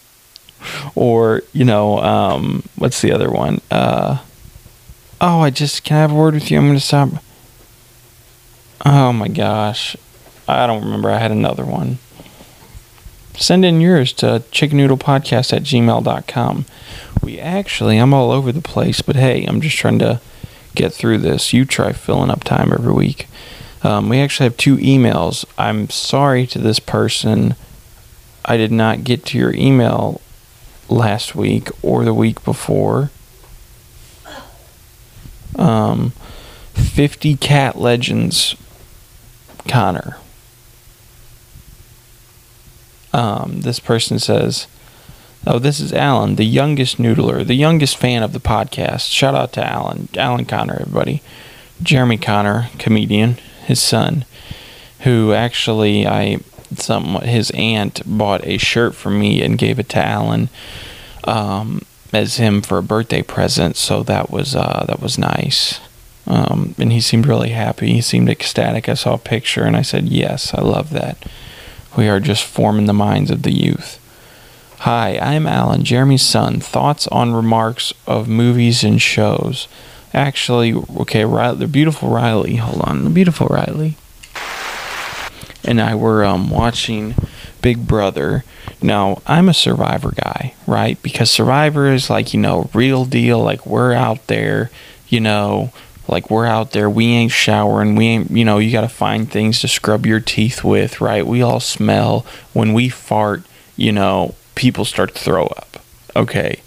Or, 0.95 1.43
you 1.53 1.63
know, 1.63 1.99
um, 1.99 2.63
what's 2.75 3.01
the 3.01 3.13
other 3.13 3.31
one? 3.31 3.61
Uh, 3.71 4.17
oh, 5.21 5.39
I 5.39 5.49
just, 5.49 5.85
can 5.85 5.97
I 5.97 6.01
have 6.01 6.11
a 6.11 6.15
word 6.15 6.33
with 6.33 6.51
you? 6.51 6.57
I'm 6.57 6.65
going 6.67 6.77
to 6.77 6.83
stop. 6.83 7.09
Oh 8.85 9.13
my 9.13 9.29
gosh. 9.29 9.95
I 10.47 10.67
don't 10.67 10.83
remember. 10.83 11.09
I 11.09 11.19
had 11.19 11.31
another 11.31 11.65
one. 11.65 11.99
Send 13.35 13.63
in 13.63 13.79
yours 13.79 14.11
to 14.13 14.43
chickennoodlepodcast 14.51 15.53
at 15.53 15.63
gmail.com. 15.63 16.65
We 17.21 17.39
actually, 17.39 17.97
I'm 17.97 18.13
all 18.13 18.31
over 18.31 18.51
the 18.51 18.61
place, 18.61 19.01
but 19.01 19.15
hey, 19.15 19.45
I'm 19.45 19.61
just 19.61 19.77
trying 19.77 19.99
to 19.99 20.21
get 20.75 20.93
through 20.93 21.19
this. 21.19 21.53
You 21.53 21.65
try 21.65 21.91
filling 21.91 22.29
up 22.29 22.43
time 22.43 22.71
every 22.71 22.93
week. 22.93 23.27
Um, 23.83 24.09
we 24.09 24.19
actually 24.19 24.45
have 24.45 24.57
two 24.57 24.77
emails. 24.77 25.45
I'm 25.57 25.89
sorry 25.89 26.45
to 26.47 26.59
this 26.59 26.79
person. 26.79 27.55
I 28.43 28.57
did 28.57 28.71
not 28.71 29.03
get 29.03 29.25
to 29.27 29.37
your 29.37 29.53
email 29.53 30.21
last 30.89 31.35
week 31.35 31.69
or 31.81 32.03
the 32.03 32.13
week 32.13 32.43
before. 32.43 33.11
Um, 35.55 36.11
50 36.73 37.35
Cat 37.37 37.77
Legends, 37.77 38.55
Connor. 39.67 40.17
Um, 43.11 43.61
this 43.61 43.79
person 43.79 44.19
says, 44.19 44.67
Oh, 45.47 45.57
this 45.57 45.79
is 45.79 45.93
Alan, 45.93 46.35
the 46.35 46.45
youngest 46.45 46.97
noodler, 46.97 47.47
the 47.47 47.55
youngest 47.55 47.95
fan 47.95 48.23
of 48.23 48.33
the 48.33 48.41
podcast. 48.41 49.09
Shout 49.09 49.35
out 49.35 49.53
to 49.53 49.65
Alan, 49.65 50.09
Alan 50.17 50.45
Connor, 50.45 50.79
everybody. 50.81 51.21
Jeremy 51.81 52.17
Connor, 52.17 52.69
comedian, 52.77 53.35
his 53.65 53.81
son, 53.81 54.25
who 55.01 55.31
actually 55.33 56.05
I 56.05 56.39
some 56.75 57.15
his 57.21 57.51
aunt 57.51 58.01
bought 58.05 58.45
a 58.45 58.57
shirt 58.57 58.95
for 58.95 59.09
me 59.09 59.41
and 59.41 59.57
gave 59.57 59.79
it 59.79 59.89
to 59.89 60.05
Alan 60.05 60.49
um, 61.23 61.83
as 62.11 62.35
him 62.35 62.61
for 62.61 62.77
a 62.77 62.83
birthday 62.83 63.21
present. 63.21 63.77
So 63.77 64.03
that 64.03 64.29
was 64.29 64.57
uh, 64.57 64.85
that 64.87 65.01
was 65.01 65.17
nice. 65.17 65.79
Um, 66.27 66.75
and 66.77 66.91
he 66.91 66.99
seemed 66.99 67.25
really 67.25 67.49
happy. 67.49 67.93
He 67.93 68.01
seemed 68.01 68.29
ecstatic. 68.29 68.89
I 68.89 68.93
saw 68.93 69.13
a 69.13 69.17
picture 69.17 69.63
and 69.63 69.77
I 69.77 69.83
said, 69.83 70.09
"Yes, 70.09 70.53
I 70.53 70.61
love 70.61 70.89
that." 70.91 71.17
We 71.97 72.09
are 72.09 72.19
just 72.19 72.43
forming 72.43 72.85
the 72.85 72.93
minds 72.93 73.31
of 73.31 73.43
the 73.43 73.53
youth. 73.53 73.98
Hi, 74.83 75.19
I'm 75.21 75.45
Alan, 75.45 75.83
Jeremy's 75.83 76.21
son. 76.21 76.61
Thoughts 76.61 77.05
on 77.07 77.33
remarks 77.33 77.93
of 78.07 78.29
movies 78.29 78.81
and 78.81 79.01
shows. 79.01 79.67
Actually, 80.13 80.73
okay, 80.73 81.25
Riley, 81.25 81.57
the 81.57 81.67
beautiful 81.67 82.07
Riley. 82.07 82.55
Hold 82.55 82.83
on, 82.83 83.03
the 83.03 83.09
beautiful 83.09 83.47
Riley. 83.47 83.97
And 85.65 85.81
I 85.81 85.95
were 85.95 86.23
um, 86.23 86.49
watching 86.49 87.13
Big 87.61 87.87
Brother. 87.87 88.45
Now, 88.81 89.21
I'm 89.27 89.49
a 89.49 89.53
Survivor 89.53 90.13
guy, 90.15 90.53
right? 90.65 90.99
Because 91.03 91.29
Survivor 91.29 91.91
is 91.91 92.09
like, 92.09 92.33
you 92.33 92.39
know, 92.39 92.69
real 92.73 93.03
deal. 93.03 93.43
Like, 93.43 93.65
we're 93.65 93.91
out 93.91 94.27
there, 94.27 94.71
you 95.09 95.19
know, 95.19 95.73
like 96.07 96.29
we're 96.29 96.45
out 96.45 96.71
there. 96.71 96.89
We 96.89 97.07
ain't 97.07 97.33
showering. 97.33 97.97
We 97.97 98.05
ain't, 98.05 98.31
you 98.31 98.45
know, 98.45 98.59
you 98.59 98.71
got 98.71 98.81
to 98.81 98.87
find 98.87 99.29
things 99.29 99.59
to 99.59 99.67
scrub 99.67 100.05
your 100.05 100.21
teeth 100.21 100.63
with, 100.63 101.01
right? 101.01 101.27
We 101.27 101.41
all 101.41 101.59
smell. 101.59 102.25
When 102.53 102.71
we 102.71 102.87
fart, 102.87 103.43
you 103.75 103.91
know, 103.91 104.35
people 104.59 104.83
start 104.83 105.15
to 105.15 105.21
throw 105.21 105.47
up. 105.47 105.77
Okay. 106.17 106.59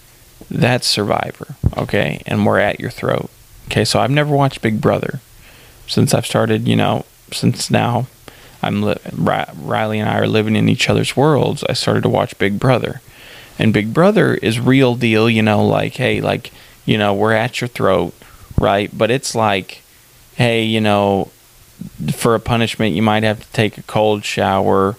That's 0.50 0.86
Survivor. 0.86 1.56
Okay. 1.76 2.22
And 2.24 2.46
we're 2.46 2.58
at 2.58 2.80
your 2.80 2.90
throat. 2.90 3.28
Okay. 3.66 3.84
So 3.84 4.00
I've 4.00 4.10
never 4.10 4.34
watched 4.34 4.62
Big 4.62 4.80
Brother 4.80 5.20
since 5.86 6.14
I've 6.14 6.24
started, 6.24 6.66
you 6.66 6.74
know, 6.74 7.04
since 7.30 7.70
now 7.70 8.06
I'm 8.62 8.80
li- 8.80 8.96
Riley 9.12 9.98
and 9.98 10.08
I 10.08 10.20
are 10.20 10.26
living 10.26 10.56
in 10.56 10.70
each 10.70 10.88
other's 10.88 11.16
worlds. 11.16 11.64
I 11.68 11.74
started 11.74 12.02
to 12.04 12.08
watch 12.08 12.38
Big 12.38 12.58
Brother, 12.58 13.02
and 13.58 13.74
Big 13.74 13.92
Brother 13.92 14.34
is 14.36 14.58
real 14.58 14.94
deal. 14.94 15.28
You 15.28 15.42
know, 15.42 15.66
like 15.66 15.94
hey, 15.94 16.20
like 16.20 16.50
you 16.86 16.96
know, 16.96 17.12
we're 17.12 17.32
at 17.32 17.60
your 17.60 17.68
throat, 17.68 18.14
right? 18.58 18.90
But 18.96 19.10
it's 19.10 19.34
like, 19.34 19.82
hey, 20.36 20.64
you 20.64 20.80
know, 20.80 21.30
for 22.12 22.34
a 22.34 22.40
punishment, 22.40 22.94
you 22.94 23.02
might 23.02 23.24
have 23.24 23.40
to 23.40 23.52
take 23.52 23.76
a 23.78 23.82
cold 23.82 24.24
shower, 24.24 24.96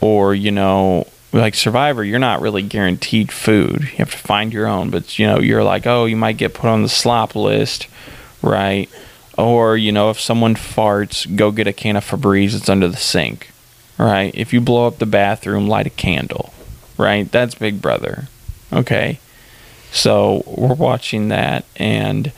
or 0.00 0.34
you 0.34 0.52
know, 0.52 1.08
like 1.32 1.54
Survivor, 1.54 2.04
you're 2.04 2.18
not 2.18 2.42
really 2.42 2.62
guaranteed 2.62 3.32
food. 3.32 3.82
You 3.82 3.98
have 3.98 4.10
to 4.10 4.18
find 4.18 4.52
your 4.52 4.66
own. 4.66 4.90
But 4.90 5.18
you 5.18 5.26
know, 5.26 5.38
you're 5.38 5.64
like, 5.64 5.86
oh, 5.86 6.04
you 6.04 6.16
might 6.16 6.36
get 6.36 6.54
put 6.54 6.68
on 6.68 6.82
the 6.82 6.88
slop 6.88 7.34
list, 7.34 7.86
right? 8.42 8.88
Or, 9.38 9.76
you 9.76 9.92
know, 9.92 10.10
if 10.10 10.20
someone 10.20 10.54
farts, 10.54 11.36
go 11.36 11.50
get 11.50 11.66
a 11.66 11.72
can 11.72 11.96
of 11.96 12.04
Febreze 12.04 12.52
that's 12.52 12.68
under 12.68 12.88
the 12.88 12.98
sink, 12.98 13.50
right? 13.98 14.30
If 14.34 14.52
you 14.52 14.60
blow 14.60 14.86
up 14.86 14.98
the 14.98 15.06
bathroom, 15.06 15.66
light 15.66 15.86
a 15.86 15.90
candle, 15.90 16.52
right? 16.98 17.30
That's 17.30 17.54
Big 17.54 17.80
Brother, 17.80 18.28
okay? 18.72 19.18
So 19.90 20.42
we're 20.46 20.74
watching 20.74 21.28
that, 21.28 21.64
and 21.76 22.30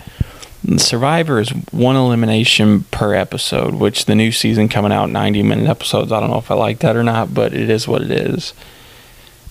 Survivor 0.76 1.40
is 1.40 1.50
one 1.72 1.96
elimination 1.96 2.84
per 2.84 3.12
episode, 3.12 3.74
which 3.74 4.06
the 4.06 4.14
new 4.14 4.30
season 4.32 4.68
coming 4.68 4.92
out 4.92 5.10
90 5.10 5.42
minute 5.42 5.68
episodes. 5.68 6.12
I 6.12 6.20
don't 6.20 6.30
know 6.30 6.38
if 6.38 6.50
I 6.50 6.54
like 6.54 6.78
that 6.78 6.96
or 6.96 7.02
not, 7.02 7.34
but 7.34 7.52
it 7.52 7.68
is 7.68 7.86
what 7.88 8.02
it 8.02 8.10
is. 8.10 8.54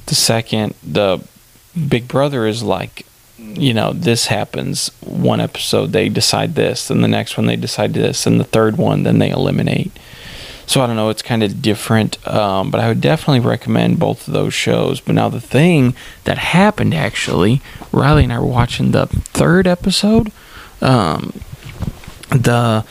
The 0.06 0.16
second, 0.16 0.76
the 0.84 1.26
Big 1.88 2.08
Brother 2.08 2.46
is 2.46 2.62
like 2.62 3.06
you 3.38 3.74
know, 3.74 3.94
this 3.94 4.28
happens 4.28 4.90
one 5.02 5.40
episode, 5.40 5.92
they 5.92 6.10
decide 6.10 6.56
this, 6.56 6.88
then 6.88 7.02
the 7.02 7.08
next 7.08 7.38
one 7.38 7.46
they 7.46 7.56
decide 7.56 7.94
this, 7.94 8.26
and 8.26 8.40
the 8.40 8.46
third 8.46 8.78
one, 8.78 9.04
then 9.04 9.20
they 9.20 9.30
eliminate. 9.30 9.92
So 10.66 10.82
I 10.82 10.88
don't 10.88 10.96
know, 10.96 11.10
it's 11.10 11.22
kind 11.22 11.44
of 11.44 11.62
different, 11.62 12.26
um, 12.28 12.72
but 12.72 12.80
I 12.80 12.88
would 12.88 13.02
definitely 13.02 13.42
recommend 13.42 14.00
both 14.00 14.28
of 14.28 14.34
those 14.34 14.54
shows. 14.54 15.02
But 15.02 15.16
now 15.16 15.30
the 15.30 15.42
thing 15.42 15.94
that 16.24 16.38
happened 16.38 16.94
actually, 16.94 17.62
Riley 17.92 18.24
and 18.24 18.34
I 18.34 18.40
were 18.40 18.46
watching 18.46 18.92
the 18.92 19.08
third 19.08 19.68
episode. 19.68 20.32
Um, 20.82 21.34
the 22.30 22.86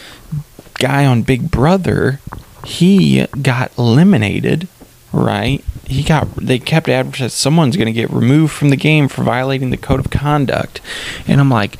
guy 0.74 1.06
on 1.06 1.22
Big 1.22 1.50
Brother, 1.50 2.20
he 2.64 3.26
got 3.40 3.76
eliminated, 3.78 4.68
right? 5.12 5.64
He 5.92 6.02
got 6.02 6.34
they 6.36 6.58
kept 6.58 6.88
advertising 6.88 7.28
someone's 7.28 7.76
going 7.76 7.86
to 7.86 7.92
get 7.92 8.10
removed 8.10 8.52
from 8.52 8.70
the 8.70 8.76
game 8.76 9.08
for 9.08 9.22
violating 9.22 9.70
the 9.70 9.76
code 9.76 10.00
of 10.00 10.10
conduct. 10.10 10.80
And 11.26 11.40
I'm 11.40 11.50
like, 11.50 11.78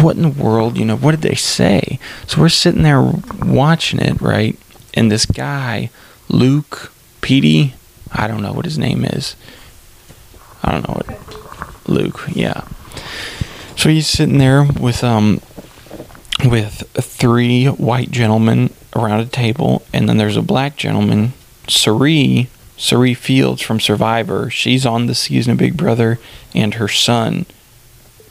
what 0.00 0.16
in 0.16 0.22
the 0.22 0.28
world, 0.28 0.76
you 0.76 0.84
know, 0.84 0.96
what 0.96 1.12
did 1.12 1.22
they 1.22 1.34
say? 1.36 1.98
So 2.26 2.40
we're 2.40 2.48
sitting 2.48 2.82
there 2.82 3.02
watching 3.02 4.00
it, 4.00 4.20
right? 4.20 4.58
And 4.94 5.10
this 5.10 5.26
guy, 5.26 5.90
Luke 6.28 6.92
Petey, 7.20 7.74
I 8.10 8.26
don't 8.26 8.42
know 8.42 8.52
what 8.52 8.64
his 8.64 8.78
name 8.78 9.04
is. 9.04 9.36
I 10.62 10.72
don't 10.72 10.88
know 10.88 10.94
what 10.94 11.88
Luke, 11.88 12.24
yeah. 12.32 12.66
So 13.76 13.88
he's 13.88 14.06
sitting 14.06 14.38
there 14.38 14.64
with 14.64 15.02
um 15.02 15.40
with 16.44 16.82
three 16.94 17.66
white 17.66 18.10
gentlemen 18.10 18.70
around 18.94 19.20
a 19.20 19.26
table, 19.26 19.82
and 19.92 20.08
then 20.08 20.16
there's 20.16 20.36
a 20.36 20.42
black 20.42 20.76
gentleman, 20.76 21.32
Cirie, 21.68 22.48
Cirie 22.82 23.14
Fields 23.14 23.62
from 23.62 23.78
Survivor. 23.78 24.50
She's 24.50 24.84
on 24.84 25.06
the 25.06 25.14
season 25.14 25.52
of 25.52 25.58
Big 25.58 25.76
Brother, 25.76 26.18
and 26.52 26.74
her 26.74 26.88
son, 26.88 27.46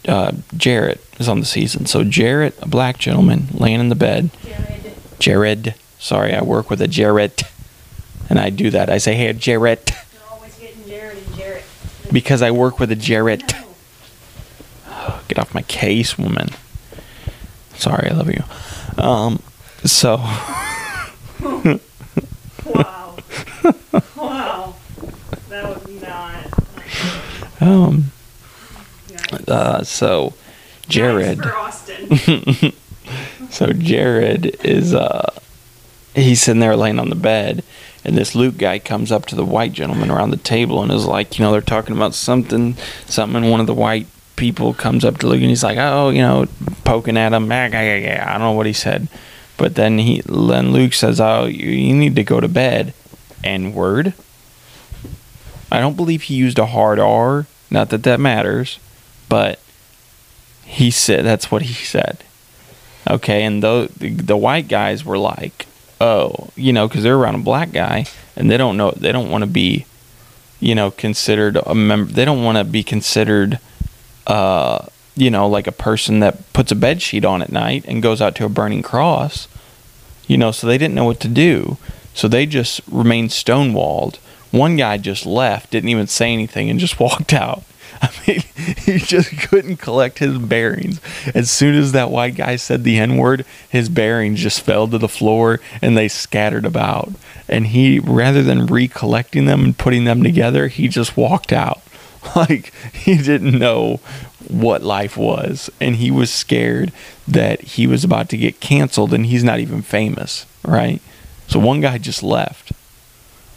uh, 0.06 0.34
Jarrett, 0.58 1.00
is 1.20 1.30
on 1.30 1.40
the 1.40 1.46
season. 1.46 1.86
So 1.86 2.04
Jarrett, 2.04 2.62
a 2.62 2.68
black 2.68 2.98
gentleman, 2.98 3.48
laying 3.54 3.80
in 3.80 3.88
the 3.88 3.96
bed. 3.96 4.30
Jared. 4.44 4.94
Jared, 5.20 5.76
sorry, 6.00 6.34
I 6.34 6.42
work 6.42 6.70
with 6.70 6.82
a 6.82 6.88
Jarrett, 6.90 7.44
and 8.30 8.40
I 8.40 8.50
do 8.50 8.70
that. 8.72 8.90
I 8.90 8.98
say, 8.98 9.16
hey, 9.16 9.32
Jarrett, 9.32 9.90
You're 10.12 10.22
always 10.30 10.54
getting 10.60 10.84
Jared 10.86 11.18
and 11.18 11.36
Jarrett. 11.38 11.64
because 12.12 12.42
I 12.42 12.52
work 12.52 12.78
with 12.78 12.92
a 12.92 12.96
Jarrett. 12.98 13.54
No. 14.86 15.20
Get 15.30 15.40
off 15.40 15.56
my 15.56 15.62
case, 15.62 16.18
woman. 16.18 16.50
Sorry, 17.76 18.10
I 18.10 18.14
love 18.14 18.30
you. 18.30 18.44
Um, 19.02 19.42
so 19.86 20.18
Wow. 24.16 24.76
That 25.50 25.68
was 25.68 26.02
not. 26.02 27.62
um, 27.62 28.12
Nice. 29.10 29.48
uh, 29.48 29.84
so 29.84 30.34
Jared. 30.88 31.40
Nice 31.40 31.48
for 31.48 31.58
Austin. 31.58 32.74
So 33.50 33.74
Jared 33.74 34.64
is 34.66 34.94
uh 34.96 35.30
he's 36.16 36.42
sitting 36.42 36.62
there 36.62 36.78
laying 36.78 37.00
on 37.00 37.10
the 37.10 37.16
bed 37.16 37.62
and 38.06 38.18
this 38.18 38.34
Luke 38.36 38.58
guy 38.58 38.80
comes 38.80 39.12
up 39.12 39.26
to 39.26 39.36
the 39.36 39.44
white 39.44 39.74
gentleman 39.74 40.10
around 40.10 40.30
the 40.32 40.38
table 40.38 40.82
and 40.82 40.90
is 40.92 41.06
like, 41.06 41.38
you 41.38 41.44
know, 41.44 41.52
they're 41.52 41.60
talking 41.60 41.94
about 41.96 42.14
something 42.14 42.76
something 43.08 43.44
and 43.44 43.52
one 43.52 43.60
of 43.60 43.68
the 43.68 43.74
white 43.74 44.08
people 44.38 44.74
comes 44.74 45.04
up 45.04 45.18
to 45.18 45.28
Luke 45.28 45.42
and 45.42 45.50
he's 45.50 45.64
like, 45.64 45.78
Oh, 45.78 46.10
you 46.10 46.22
know, 46.22 46.46
poking 46.86 47.18
at 47.18 47.34
him. 47.34 47.52
"Ah, 47.52 47.68
yeah, 47.68 47.82
yeah, 47.82 47.96
yeah." 47.98 48.26
I 48.30 48.32
don't 48.34 48.42
know 48.42 48.52
what 48.54 48.66
he 48.66 48.74
said. 48.74 49.10
But 49.58 49.76
then 49.76 49.98
he 49.98 50.22
then 50.22 50.72
Luke 50.72 50.94
says, 50.94 51.20
Oh, 51.20 51.46
you, 51.46 51.68
you 51.70 51.94
need 51.94 52.16
to 52.16 52.24
go 52.24 52.40
to 52.40 52.48
bed. 52.48 52.94
And 53.44 53.74
word. 53.74 54.14
I 55.72 55.80
don't 55.80 55.96
believe 55.96 56.24
he 56.24 56.36
used 56.36 56.60
a 56.60 56.66
hard 56.66 57.00
R. 57.00 57.48
Not 57.70 57.90
that 57.90 58.04
that 58.04 58.20
matters, 58.20 58.80
but 59.30 59.60
he 60.64 60.92
said 60.92 61.26
that's 61.26 61.50
what 61.50 61.62
he 61.64 61.74
said. 61.74 62.24
Okay, 63.10 63.44
and 63.44 63.64
the 63.64 63.90
the 63.98 64.38
white 64.38 64.68
guys 64.68 65.04
were 65.04 65.18
like, 65.18 65.66
"Oh, 66.00 66.50
you 66.56 66.74
know, 66.74 66.88
because 66.88 67.04
they're 67.04 67.18
around 67.18 67.36
a 67.36 67.40
black 67.40 67.72
guy, 67.72 68.06
and 68.36 68.50
they 68.50 68.58
don't 68.58 68.78
know, 68.78 68.92
they 68.92 69.12
don't 69.12 69.30
want 69.30 69.44
to 69.44 69.50
be, 69.50 69.86
you 70.60 70.76
know, 70.76 70.92
considered 70.92 71.58
a 71.66 71.74
member. 71.74 72.12
They 72.12 72.26
don't 72.26 72.44
want 72.44 72.58
to 72.58 72.64
be 72.64 72.84
considered, 72.84 73.60
uh, 74.28 74.86
you 75.16 75.30
know, 75.30 75.48
like 75.48 75.68
a 75.68 75.72
person 75.72 76.20
that 76.20 76.52
puts 76.54 76.72
a 76.72 76.76
bed 76.76 77.02
sheet 77.02 77.26
on 77.26 77.42
at 77.42 77.52
night 77.52 77.86
and 77.88 78.04
goes 78.04 78.22
out 78.22 78.36
to 78.36 78.46
a 78.46 78.50
burning 78.50 78.82
cross. 78.82 79.48
You 80.28 80.38
know, 80.38 80.52
so 80.52 80.68
they 80.68 80.78
didn't 80.78 80.96
know 80.96 81.06
what 81.06 81.20
to 81.22 81.28
do, 81.28 81.78
so 82.14 82.28
they 82.28 82.46
just 82.46 82.82
remained 82.90 83.30
stonewalled. 83.30 84.18
One 84.52 84.76
guy 84.76 84.98
just 84.98 85.26
left, 85.26 85.72
didn't 85.72 85.90
even 85.90 86.08
say 86.08 86.34
anything, 86.34 86.70
and 86.70 86.80
just 86.80 87.00
walked 87.00 87.34
out. 87.34 87.64
I 88.02 88.10
mean, 88.26 88.40
he 88.78 88.98
just 88.98 89.30
couldn't 89.50 89.78
collect 89.78 90.20
his 90.20 90.38
bearings. 90.38 91.00
As 91.36 91.52
soon 91.52 91.76
as 91.76 91.92
that 91.92 92.10
white 92.10 92.36
guy 92.36 92.56
said 92.56 92.84
the 92.84 92.98
N 92.98 93.18
word, 93.18 93.46
his 93.70 93.90
bearings 93.90 94.40
just 94.42 94.62
fell 94.62 94.88
to 94.88 94.98
the 94.98 95.08
floor 95.08 95.60
and 95.82 95.96
they 95.96 96.08
scattered 96.08 96.66
about. 96.66 97.12
And 97.48 97.68
he, 97.68 98.00
rather 98.00 98.42
than 98.42 98.66
recollecting 98.66 99.46
them 99.46 99.64
and 99.64 99.78
putting 99.78 100.06
them 100.06 100.24
together, 100.24 100.68
he 100.68 100.88
just 100.88 101.18
walked 101.18 101.54
out. 101.54 101.82
Like, 102.36 102.72
he 102.94 103.18
didn't 103.18 103.58
know 103.58 104.00
what 104.48 104.84
life 104.84 105.18
was. 105.18 105.72
And 105.82 105.96
he 105.96 106.12
was 106.12 106.32
scared 106.32 106.92
that 107.28 107.62
he 107.62 107.88
was 107.88 108.04
about 108.04 108.30
to 108.30 108.38
get 108.38 108.60
canceled 108.60 109.12
and 109.12 109.26
he's 109.26 109.44
not 109.44 109.60
even 109.60 109.82
famous, 109.82 110.46
right? 110.64 111.02
So 111.52 111.60
one 111.60 111.82
guy 111.82 111.98
just 111.98 112.24
left. 112.24 112.72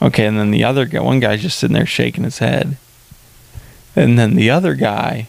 Okay, 0.03 0.27
and 0.27 0.39
then 0.39 0.51
the 0.51 0.65
other 0.65 0.85
guy, 0.85 1.01
one 1.01 1.21
guy's 1.21 1.41
just 1.41 1.59
sitting 1.59 1.75
there 1.75 1.87
shaking 1.87 2.25
his 2.25 2.39
head. 2.39 2.77
And 3.97 4.19
then 4.19 4.35
the 4.35 4.51
other 4.51 4.75
guy 4.75 5.29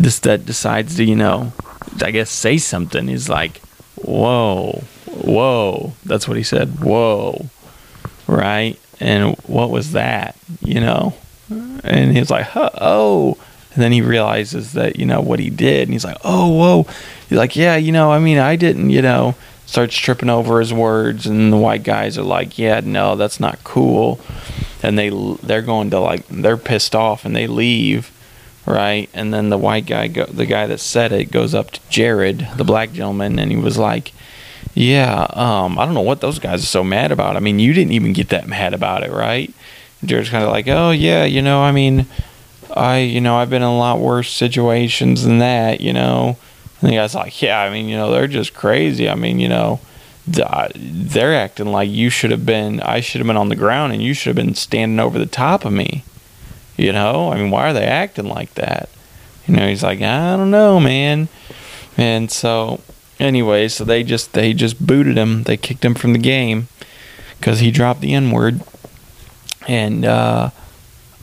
just 0.00 0.22
that 0.22 0.46
decides 0.46 0.96
to, 0.96 1.04
you 1.04 1.16
know, 1.16 1.52
I 2.00 2.10
guess 2.12 2.30
say 2.30 2.56
something. 2.56 3.08
He's 3.08 3.28
like, 3.28 3.60
Whoa, 3.96 4.84
whoa. 5.06 5.92
That's 6.04 6.28
what 6.28 6.36
he 6.36 6.42
said. 6.42 6.80
Whoa. 6.80 7.46
Right? 8.26 8.78
And 9.00 9.36
what 9.46 9.70
was 9.70 9.92
that? 9.92 10.36
You 10.60 10.80
know? 10.80 11.14
And 11.50 12.16
he's 12.16 12.30
like, 12.30 12.46
huh, 12.46 12.70
oh. 12.80 13.38
And 13.74 13.82
then 13.82 13.92
he 13.92 14.00
realizes 14.02 14.72
that, 14.72 14.96
you 14.96 15.06
know, 15.06 15.20
what 15.20 15.38
he 15.38 15.50
did. 15.50 15.82
And 15.82 15.92
he's 15.92 16.04
like, 16.04 16.18
oh, 16.24 16.48
whoa. 16.48 16.86
He's 17.28 17.38
like, 17.38 17.56
yeah, 17.56 17.76
you 17.76 17.92
know, 17.92 18.10
I 18.10 18.18
mean, 18.18 18.38
I 18.38 18.56
didn't, 18.56 18.90
you 18.90 19.02
know, 19.02 19.34
starts 19.66 19.96
tripping 19.96 20.30
over 20.30 20.60
his 20.60 20.72
words. 20.72 21.26
And 21.26 21.52
the 21.52 21.58
white 21.58 21.82
guys 21.82 22.16
are 22.16 22.22
like, 22.22 22.58
yeah, 22.58 22.80
no, 22.80 23.16
that's 23.16 23.38
not 23.38 23.62
cool. 23.64 24.20
And 24.82 24.98
they, 24.98 25.10
they're 25.42 25.62
going 25.62 25.90
to 25.90 26.00
like, 26.00 26.26
they're 26.28 26.56
pissed 26.56 26.94
off 26.94 27.24
and 27.24 27.36
they 27.36 27.46
leave 27.46 28.12
right? 28.66 29.08
And 29.14 29.32
then 29.32 29.48
the 29.48 29.56
white 29.56 29.86
guy, 29.86 30.08
go, 30.08 30.26
the 30.26 30.44
guy 30.44 30.66
that 30.66 30.80
said 30.80 31.12
it, 31.12 31.30
goes 31.30 31.54
up 31.54 31.70
to 31.70 31.80
Jared, 31.88 32.48
the 32.56 32.64
black 32.64 32.92
gentleman, 32.92 33.38
and 33.38 33.50
he 33.50 33.56
was 33.56 33.78
like, 33.78 34.12
"Yeah, 34.74 35.26
um, 35.30 35.78
I 35.78 35.84
don't 35.84 35.94
know 35.94 36.02
what 36.02 36.20
those 36.20 36.38
guys 36.38 36.62
are 36.62 36.66
so 36.66 36.84
mad 36.84 37.12
about. 37.12 37.36
I 37.36 37.40
mean, 37.40 37.58
you 37.58 37.72
didn't 37.72 37.92
even 37.92 38.12
get 38.12 38.28
that 38.30 38.48
mad 38.48 38.74
about 38.74 39.04
it, 39.04 39.12
right?" 39.12 39.52
And 40.00 40.10
Jared's 40.10 40.30
kind 40.30 40.44
of 40.44 40.50
like, 40.50 40.68
"Oh 40.68 40.90
yeah, 40.90 41.24
you 41.24 41.40
know, 41.40 41.62
I 41.62 41.72
mean, 41.72 42.06
I, 42.74 42.98
you 42.98 43.20
know, 43.20 43.36
I've 43.36 43.50
been 43.50 43.62
in 43.62 43.68
a 43.68 43.78
lot 43.78 44.00
worse 44.00 44.30
situations 44.30 45.24
than 45.24 45.38
that, 45.38 45.80
you 45.80 45.92
know." 45.92 46.36
And 46.80 46.90
the 46.90 46.96
guy's 46.96 47.14
like, 47.14 47.40
"Yeah, 47.40 47.60
I 47.60 47.70
mean, 47.70 47.88
you 47.88 47.96
know, 47.96 48.10
they're 48.10 48.26
just 48.26 48.54
crazy. 48.54 49.08
I 49.08 49.14
mean, 49.14 49.38
you 49.38 49.48
know." 49.48 49.80
They're 50.28 51.36
acting 51.36 51.66
like 51.66 51.88
you 51.88 52.10
should 52.10 52.32
have 52.32 52.44
been. 52.44 52.80
I 52.80 52.98
should 52.98 53.20
have 53.20 53.28
been 53.28 53.36
on 53.36 53.48
the 53.48 53.54
ground, 53.54 53.92
and 53.92 54.02
you 54.02 54.12
should 54.12 54.36
have 54.36 54.44
been 54.44 54.56
standing 54.56 54.98
over 54.98 55.20
the 55.20 55.24
top 55.24 55.64
of 55.64 55.72
me. 55.72 56.02
You 56.76 56.92
know, 56.92 57.32
I 57.32 57.36
mean, 57.36 57.52
why 57.52 57.70
are 57.70 57.72
they 57.72 57.84
acting 57.86 58.26
like 58.26 58.52
that? 58.54 58.88
You 59.46 59.54
know, 59.56 59.68
he's 59.68 59.82
like, 59.82 60.02
I 60.02 60.36
don't 60.36 60.50
know, 60.50 60.80
man. 60.80 61.28
And 61.96 62.30
so, 62.30 62.80
anyway, 63.18 63.68
so 63.68 63.84
they 63.84 64.02
just 64.02 64.32
they 64.32 64.52
just 64.52 64.84
booted 64.84 65.16
him. 65.16 65.44
They 65.44 65.56
kicked 65.56 65.84
him 65.84 65.94
from 65.94 66.12
the 66.12 66.18
game 66.18 66.68
because 67.38 67.60
he 67.60 67.70
dropped 67.70 68.00
the 68.00 68.12
N 68.12 68.30
word. 68.30 68.62
And 69.68 70.04
uh, 70.04 70.50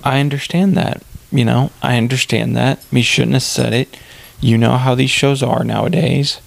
I 0.04 0.20
understand 0.20 0.76
that. 0.78 1.04
You 1.32 1.46
know, 1.46 1.72
I 1.82 1.98
understand 1.98 2.56
that. 2.56 2.84
He 2.92 3.02
shouldn't 3.02 3.34
have 3.34 3.44
said 3.44 3.74
it. 3.74 3.98
You 4.44 4.58
know 4.58 4.78
how 4.78 4.94
these 4.94 5.10
shows 5.10 5.42
are 5.42 5.64
nowadays, 5.64 6.42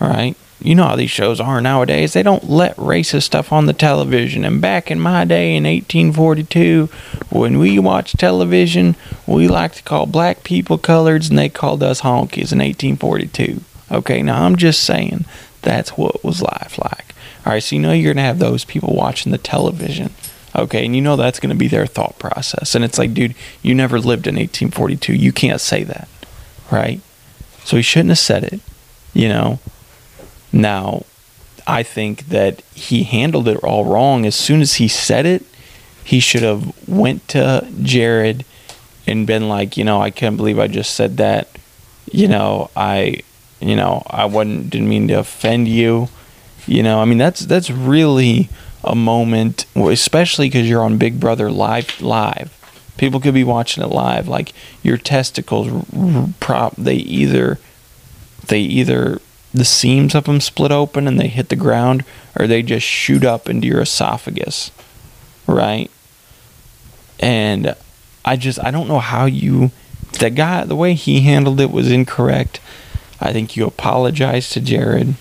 all 0.00 0.08
right? 0.08 0.34
You 0.62 0.74
know 0.74 0.84
how 0.84 0.96
these 0.96 1.10
shows 1.10 1.40
are 1.40 1.60
nowadays. 1.60 2.14
They 2.14 2.22
don't 2.22 2.48
let 2.48 2.74
racist 2.76 3.24
stuff 3.24 3.52
on 3.52 3.66
the 3.66 3.74
television. 3.74 4.46
And 4.46 4.62
back 4.62 4.90
in 4.90 4.98
my 4.98 5.26
day 5.26 5.54
in 5.54 5.64
1842, 5.64 6.86
when 7.28 7.58
we 7.58 7.78
watched 7.78 8.18
television, 8.18 8.96
we 9.26 9.46
liked 9.46 9.76
to 9.76 9.82
call 9.82 10.06
black 10.06 10.42
people 10.42 10.78
coloreds 10.78 11.28
and 11.28 11.38
they 11.38 11.50
called 11.50 11.82
us 11.82 12.00
honkies 12.00 12.50
in 12.50 12.60
1842. 12.60 13.60
Okay, 13.90 14.22
now 14.22 14.46
I'm 14.46 14.56
just 14.56 14.82
saying 14.82 15.26
that's 15.60 15.98
what 15.98 16.24
was 16.24 16.40
life 16.40 16.78
like. 16.78 17.14
All 17.44 17.52
right, 17.52 17.62
so 17.62 17.76
you 17.76 17.82
know 17.82 17.92
you're 17.92 18.14
going 18.14 18.16
to 18.16 18.22
have 18.22 18.38
those 18.38 18.64
people 18.64 18.96
watching 18.96 19.32
the 19.32 19.38
television. 19.38 20.14
Okay, 20.56 20.86
and 20.86 20.96
you 20.96 21.02
know 21.02 21.16
that's 21.16 21.40
going 21.40 21.50
to 21.50 21.58
be 21.58 21.68
their 21.68 21.86
thought 21.86 22.18
process. 22.18 22.74
And 22.74 22.86
it's 22.86 22.98
like, 22.98 23.12
dude, 23.12 23.34
you 23.60 23.74
never 23.74 24.00
lived 24.00 24.26
in 24.26 24.36
1842. 24.36 25.12
You 25.12 25.30
can't 25.30 25.60
say 25.60 25.84
that, 25.84 26.08
right? 26.70 27.02
So 27.64 27.76
he 27.76 27.82
shouldn't 27.82 28.10
have 28.10 28.18
said 28.18 28.44
it, 28.44 28.60
you 29.12 29.28
know. 29.28 29.58
Now, 30.52 31.04
I 31.66 31.82
think 31.82 32.28
that 32.28 32.60
he 32.74 33.04
handled 33.04 33.48
it 33.48 33.56
all 33.58 33.84
wrong. 33.84 34.26
As 34.26 34.34
soon 34.34 34.60
as 34.60 34.74
he 34.74 34.88
said 34.88 35.26
it, 35.26 35.44
he 36.04 36.20
should 36.20 36.42
have 36.42 36.72
went 36.86 37.26
to 37.28 37.66
Jared 37.82 38.44
and 39.06 39.26
been 39.26 39.48
like, 39.48 39.76
you 39.76 39.84
know, 39.84 40.00
I 40.00 40.10
can't 40.10 40.36
believe 40.36 40.58
I 40.58 40.66
just 40.66 40.94
said 40.94 41.16
that. 41.16 41.48
You 42.12 42.28
know, 42.28 42.70
I, 42.76 43.20
you 43.60 43.76
know, 43.76 44.02
I 44.06 44.26
wasn't 44.26 44.70
didn't 44.70 44.88
mean 44.88 45.08
to 45.08 45.14
offend 45.14 45.68
you. 45.68 46.08
You 46.66 46.82
know, 46.82 47.00
I 47.00 47.04
mean 47.04 47.18
that's 47.18 47.40
that's 47.40 47.70
really 47.70 48.48
a 48.82 48.94
moment, 48.94 49.66
especially 49.74 50.48
because 50.48 50.68
you're 50.68 50.82
on 50.82 50.98
Big 50.98 51.18
Brother 51.18 51.50
live. 51.50 52.00
Live, 52.00 52.56
people 52.96 53.20
could 53.20 53.34
be 53.34 53.44
watching 53.44 53.82
it 53.82 53.88
live. 53.88 54.28
Like 54.28 54.52
your 54.82 54.96
testicles, 54.96 55.86
prop 56.40 56.76
they 56.76 56.96
either 56.96 57.58
they 58.46 58.60
either 58.60 59.20
the 59.52 59.64
seams 59.64 60.14
of 60.14 60.24
them 60.24 60.40
split 60.40 60.72
open 60.72 61.06
and 61.06 61.18
they 61.18 61.28
hit 61.28 61.48
the 61.48 61.56
ground, 61.56 62.04
or 62.38 62.46
they 62.46 62.62
just 62.62 62.86
shoot 62.86 63.24
up 63.24 63.48
into 63.48 63.66
your 63.66 63.80
esophagus, 63.80 64.70
right? 65.46 65.90
And 67.20 67.74
I 68.24 68.36
just 68.36 68.62
I 68.62 68.70
don't 68.70 68.88
know 68.88 68.98
how 68.98 69.26
you 69.26 69.70
that 70.18 70.34
guy 70.34 70.64
the 70.64 70.76
way 70.76 70.94
he 70.94 71.20
handled 71.20 71.60
it 71.60 71.70
was 71.70 71.90
incorrect. 71.90 72.60
I 73.20 73.32
think 73.32 73.56
you 73.56 73.66
apologize 73.66 74.50
to 74.50 74.60
Jared, 74.60 75.14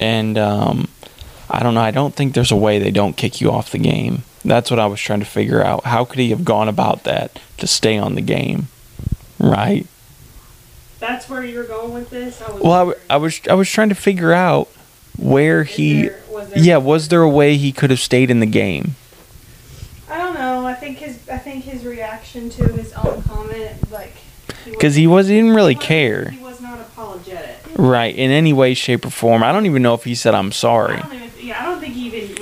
and 0.00 0.38
um, 0.38 0.88
I 1.50 1.62
don't 1.62 1.74
know. 1.74 1.80
I 1.80 1.90
don't 1.90 2.14
think 2.14 2.34
there's 2.34 2.52
a 2.52 2.56
way 2.56 2.78
they 2.78 2.90
don't 2.90 3.16
kick 3.16 3.40
you 3.40 3.50
off 3.50 3.72
the 3.72 3.78
game. 3.78 4.22
That's 4.44 4.70
what 4.70 4.78
I 4.78 4.86
was 4.86 5.00
trying 5.00 5.20
to 5.20 5.26
figure 5.26 5.62
out. 5.62 5.84
How 5.84 6.04
could 6.04 6.18
he 6.18 6.30
have 6.30 6.44
gone 6.44 6.68
about 6.68 7.04
that 7.04 7.40
to 7.58 7.66
stay 7.66 7.96
on 7.96 8.14
the 8.14 8.20
game, 8.20 8.68
right? 9.38 9.86
That's 11.00 11.28
where 11.28 11.44
you're 11.44 11.64
going 11.66 11.92
with 11.92 12.10
this. 12.10 12.40
I 12.42 12.50
was 12.52 12.62
Well, 12.62 12.72
I, 12.72 12.78
w- 12.80 12.98
I 13.10 13.16
was 13.16 13.40
I 13.50 13.54
was 13.54 13.70
trying 13.70 13.88
to 13.90 13.94
figure 13.94 14.32
out 14.32 14.68
where 15.18 15.62
Is 15.62 15.70
he. 15.70 16.02
there- 16.02 16.20
was 16.30 16.48
there- 16.50 16.62
Yeah, 16.62 16.76
was 16.78 17.08
there 17.08 17.22
a 17.22 17.28
way 17.28 17.56
he 17.56 17.72
could 17.72 17.90
have 17.90 18.00
stayed 18.00 18.30
in 18.30 18.40
the 18.40 18.46
game? 18.46 18.96
I 20.10 20.18
don't 20.18 20.34
know. 20.34 20.66
I 20.66 20.74
think 20.74 20.98
his 20.98 21.18
I 21.30 21.38
think 21.38 21.64
his 21.64 21.84
reaction 21.84 22.50
to 22.50 22.64
his 22.72 22.92
own 22.94 23.22
comment, 23.22 23.90
like, 23.90 24.14
Because 24.66 24.94
he 24.94 25.06
was 25.06 25.28
he 25.28 25.36
didn't 25.36 25.54
really 25.54 25.74
was- 25.74 25.84
care, 25.84 26.30
He 26.30 26.42
was 26.42 26.60
not 26.60 26.80
apologetic. 26.80 27.56
right? 27.76 28.14
In 28.14 28.30
any 28.30 28.52
way, 28.52 28.74
shape, 28.74 29.04
or 29.06 29.10
form. 29.10 29.42
I 29.42 29.52
don't 29.52 29.66
even 29.66 29.82
know 29.82 29.94
if 29.94 30.04
he 30.04 30.14
said 30.14 30.34
I'm 30.34 30.52
sorry. 30.52 30.96
I 30.96 31.00
don't 31.00 31.14
even. 31.14 31.30
Yeah, 31.40 31.60
I 31.62 31.64
don't 31.66 31.80
think 31.80 31.94
he 31.94 32.06
even. 32.06 32.33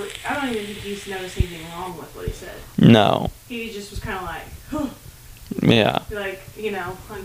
I 0.43 0.47
don't 0.47 0.55
even 0.57 0.67
think 0.75 0.79
he's 0.79 1.07
noticed 1.07 1.39
anything 1.39 1.65
wrong 1.71 1.97
with 1.97 2.15
what 2.17 2.27
he 2.27 2.33
said. 2.33 2.57
No. 2.77 3.31
He 3.49 3.71
just 3.73 3.91
was 3.91 4.01
kind 4.01 4.19
of 4.19 4.25
like, 4.25 5.63
Yeah. 5.63 6.01
like 6.11 6.43
you 6.59 6.73
know, 6.73 6.97
uncomfortable 7.11 7.19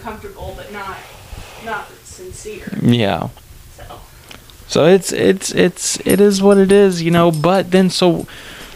uncomfortable, 0.50 0.54
but 0.56 0.72
not 0.72 0.98
not 1.66 1.88
sincere. 2.04 2.78
Yeah. 2.82 3.30
So 3.76 4.00
So 4.68 4.86
it's 4.86 5.12
it's 5.12 5.52
it's 5.52 6.00
it 6.06 6.22
is 6.22 6.44
what 6.44 6.60
it 6.60 6.72
is, 6.72 7.02
you 7.02 7.10
know. 7.10 7.32
But 7.32 7.72
then 7.72 7.90
so 7.90 8.28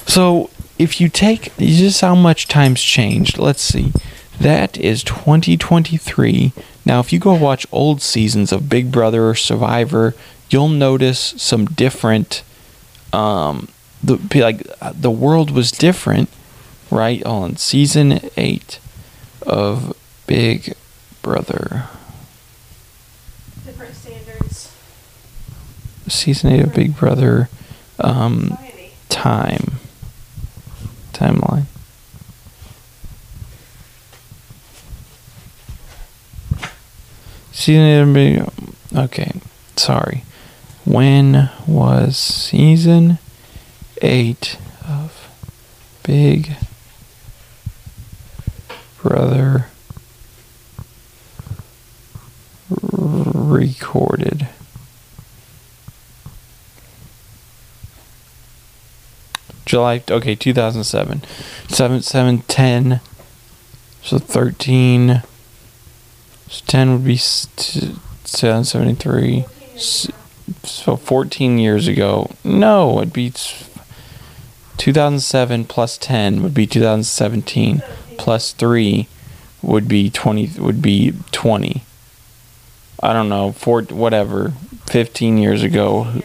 so 0.07 0.49
if 0.79 0.99
you 0.99 1.07
take 1.07 1.55
just 1.57 2.01
how 2.01 2.15
much 2.15 2.47
times 2.47 2.81
changed. 2.81 3.37
Let's 3.37 3.61
see, 3.61 3.91
that 4.39 4.75
is 4.75 5.03
2023. 5.03 6.51
Now, 6.83 6.99
if 6.99 7.13
you 7.13 7.19
go 7.19 7.35
watch 7.35 7.67
old 7.71 8.01
seasons 8.01 8.51
of 8.51 8.67
Big 8.67 8.91
Brother 8.91 9.29
or 9.29 9.35
Survivor, 9.35 10.15
you'll 10.49 10.67
notice 10.69 11.35
some 11.37 11.65
different. 11.65 12.41
Um, 13.13 13.67
the 14.03 14.17
like 14.41 14.63
the 14.93 15.11
world 15.11 15.51
was 15.51 15.71
different, 15.71 16.29
right? 16.89 17.23
On 17.23 17.55
season 17.57 18.19
eight 18.37 18.79
of 19.43 19.95
Big 20.27 20.73
Brother. 21.21 21.85
different 23.65 23.95
standards. 23.95 24.73
season 26.07 26.51
eight 26.51 26.61
of 26.61 26.73
Big 26.73 26.95
Brother 26.95 27.49
um, 27.99 28.57
time 29.09 29.73
timeline. 31.13 31.65
Season 37.51 37.81
eight 37.81 37.99
of 37.99 38.13
Big. 38.13 38.43
Okay, 38.95 39.31
sorry. 39.75 40.23
When 40.85 41.49
was 41.67 42.17
season 42.17 43.19
eight 44.01 44.57
of 44.87 45.27
Big 46.03 46.55
Brother 49.01 49.67
recorded? 52.69 54.47
July. 59.65 60.03
Okay, 60.09 60.35
2007. 60.35 61.21
7, 61.69 62.01
7, 62.01 62.39
10. 62.39 62.99
So 64.03 64.17
13. 64.19 65.21
So 66.49 66.63
10 66.67 66.91
would 66.91 67.05
be 67.05 67.13
s- 67.15 67.47
t- 67.55 67.95
773. 68.25 69.45
So 69.77 70.95
14 70.97 71.57
years 71.57 71.87
ago. 71.87 72.29
No, 72.43 72.97
it'd 72.99 73.13
be 73.13 73.31
2007 74.85 75.65
plus 75.65 75.95
10 75.99 76.41
would 76.41 76.55
be 76.55 76.65
2017. 76.65 77.83
Plus 78.17 78.51
3 78.53 79.07
would 79.61 79.87
be 79.87 80.09
20 80.09 80.59
would 80.59 80.81
be 80.81 81.13
20. 81.31 81.83
I 83.03 83.13
don't 83.13 83.29
know, 83.29 83.51
four 83.51 83.83
whatever. 83.83 84.53
15 84.87 85.37
years 85.37 85.61
ago. 85.61 86.05
Years 86.05 86.23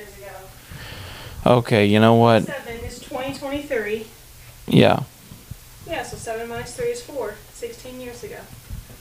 ago. 1.44 1.58
Okay, 1.58 1.84
you 1.84 2.00
know 2.00 2.14
what? 2.14 2.44
Seven 2.44 2.76
is 2.76 2.98
2023. 3.00 4.06
Yeah. 4.68 5.00
Yeah, 5.86 6.02
so 6.02 6.16
7 6.16 6.48
minus 6.48 6.74
3 6.74 6.86
is 6.86 7.02
4. 7.02 7.34
16 7.52 8.00
years 8.00 8.24
ago. 8.24 8.38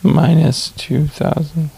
minus 0.03 0.69
2000 0.71 1.69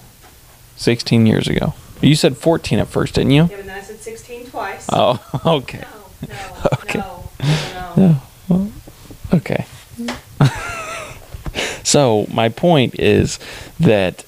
16 0.76 1.26
years 1.26 1.48
ago 1.48 1.74
you 2.02 2.14
said 2.16 2.38
14 2.38 2.78
at 2.80 2.88
first 2.88 3.16
didn't 3.16 3.32
you 3.32 3.44
Yeah, 3.44 3.48
but 3.58 3.66
then 3.66 3.78
I 3.78 3.82
said 3.82 4.00
16 4.00 4.46
twice. 4.48 4.88
oh 4.92 5.20
okay 5.46 5.84
No, 6.22 6.28
no, 6.28 6.68
Okay. 6.84 7.00
no. 7.00 7.17
Yeah 7.40 8.20
well, 8.48 8.72
okay. 9.34 9.66
So 11.88 12.28
my 12.34 12.50
point 12.50 13.00
is 13.00 13.40
that 13.80 14.26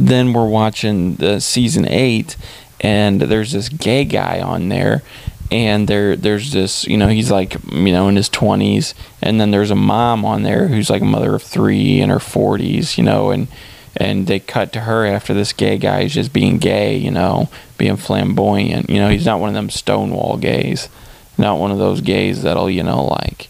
then 0.00 0.32
we're 0.32 0.48
watching 0.48 1.16
the 1.16 1.40
season 1.40 1.86
8 1.86 2.38
and 2.80 3.20
there's 3.20 3.52
this 3.52 3.68
gay 3.68 4.06
guy 4.06 4.40
on 4.40 4.70
there 4.70 5.02
and 5.50 5.86
there 5.88 6.16
there's 6.16 6.52
this 6.52 6.86
you 6.86 6.96
know 6.96 7.08
he's 7.08 7.30
like 7.30 7.54
you 7.70 7.92
know 7.92 8.08
in 8.08 8.16
his 8.16 8.30
20s 8.30 8.94
and 9.20 9.38
then 9.38 9.50
there's 9.50 9.70
a 9.70 9.76
mom 9.76 10.24
on 10.24 10.42
there 10.42 10.68
who's 10.68 10.88
like 10.88 11.02
a 11.02 11.04
mother 11.04 11.34
of 11.34 11.42
3 11.42 12.00
in 12.00 12.08
her 12.08 12.16
40s 12.16 12.96
you 12.96 13.04
know 13.04 13.30
and 13.30 13.48
and 13.94 14.26
they 14.26 14.40
cut 14.40 14.72
to 14.72 14.80
her 14.80 15.04
after 15.04 15.34
this 15.34 15.52
gay 15.52 15.76
guy 15.76 16.00
is 16.00 16.14
just 16.14 16.32
being 16.32 16.56
gay 16.56 16.96
you 16.96 17.10
know 17.10 17.50
being 17.76 17.96
flamboyant 17.98 18.88
you 18.88 18.98
know 18.98 19.10
he's 19.10 19.26
not 19.26 19.38
one 19.38 19.50
of 19.50 19.54
them 19.54 19.68
stonewall 19.68 20.38
gays 20.38 20.88
not 21.38 21.58
one 21.58 21.70
of 21.70 21.78
those 21.78 22.00
gays 22.00 22.42
that'll 22.42 22.68
you 22.68 22.82
know 22.82 23.04
like 23.04 23.48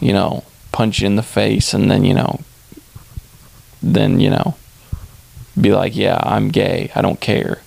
you 0.00 0.12
know 0.12 0.44
punch 0.72 1.00
you 1.00 1.06
in 1.06 1.16
the 1.16 1.22
face 1.22 1.74
and 1.74 1.90
then 1.90 2.04
you 2.04 2.14
know 2.14 2.40
then 3.82 4.20
you 4.20 4.30
know 4.30 4.54
be 5.60 5.72
like 5.72 5.96
yeah 5.96 6.18
i'm 6.22 6.48
gay 6.48 6.90
i 6.94 7.02
don't 7.02 7.20
care 7.20 7.60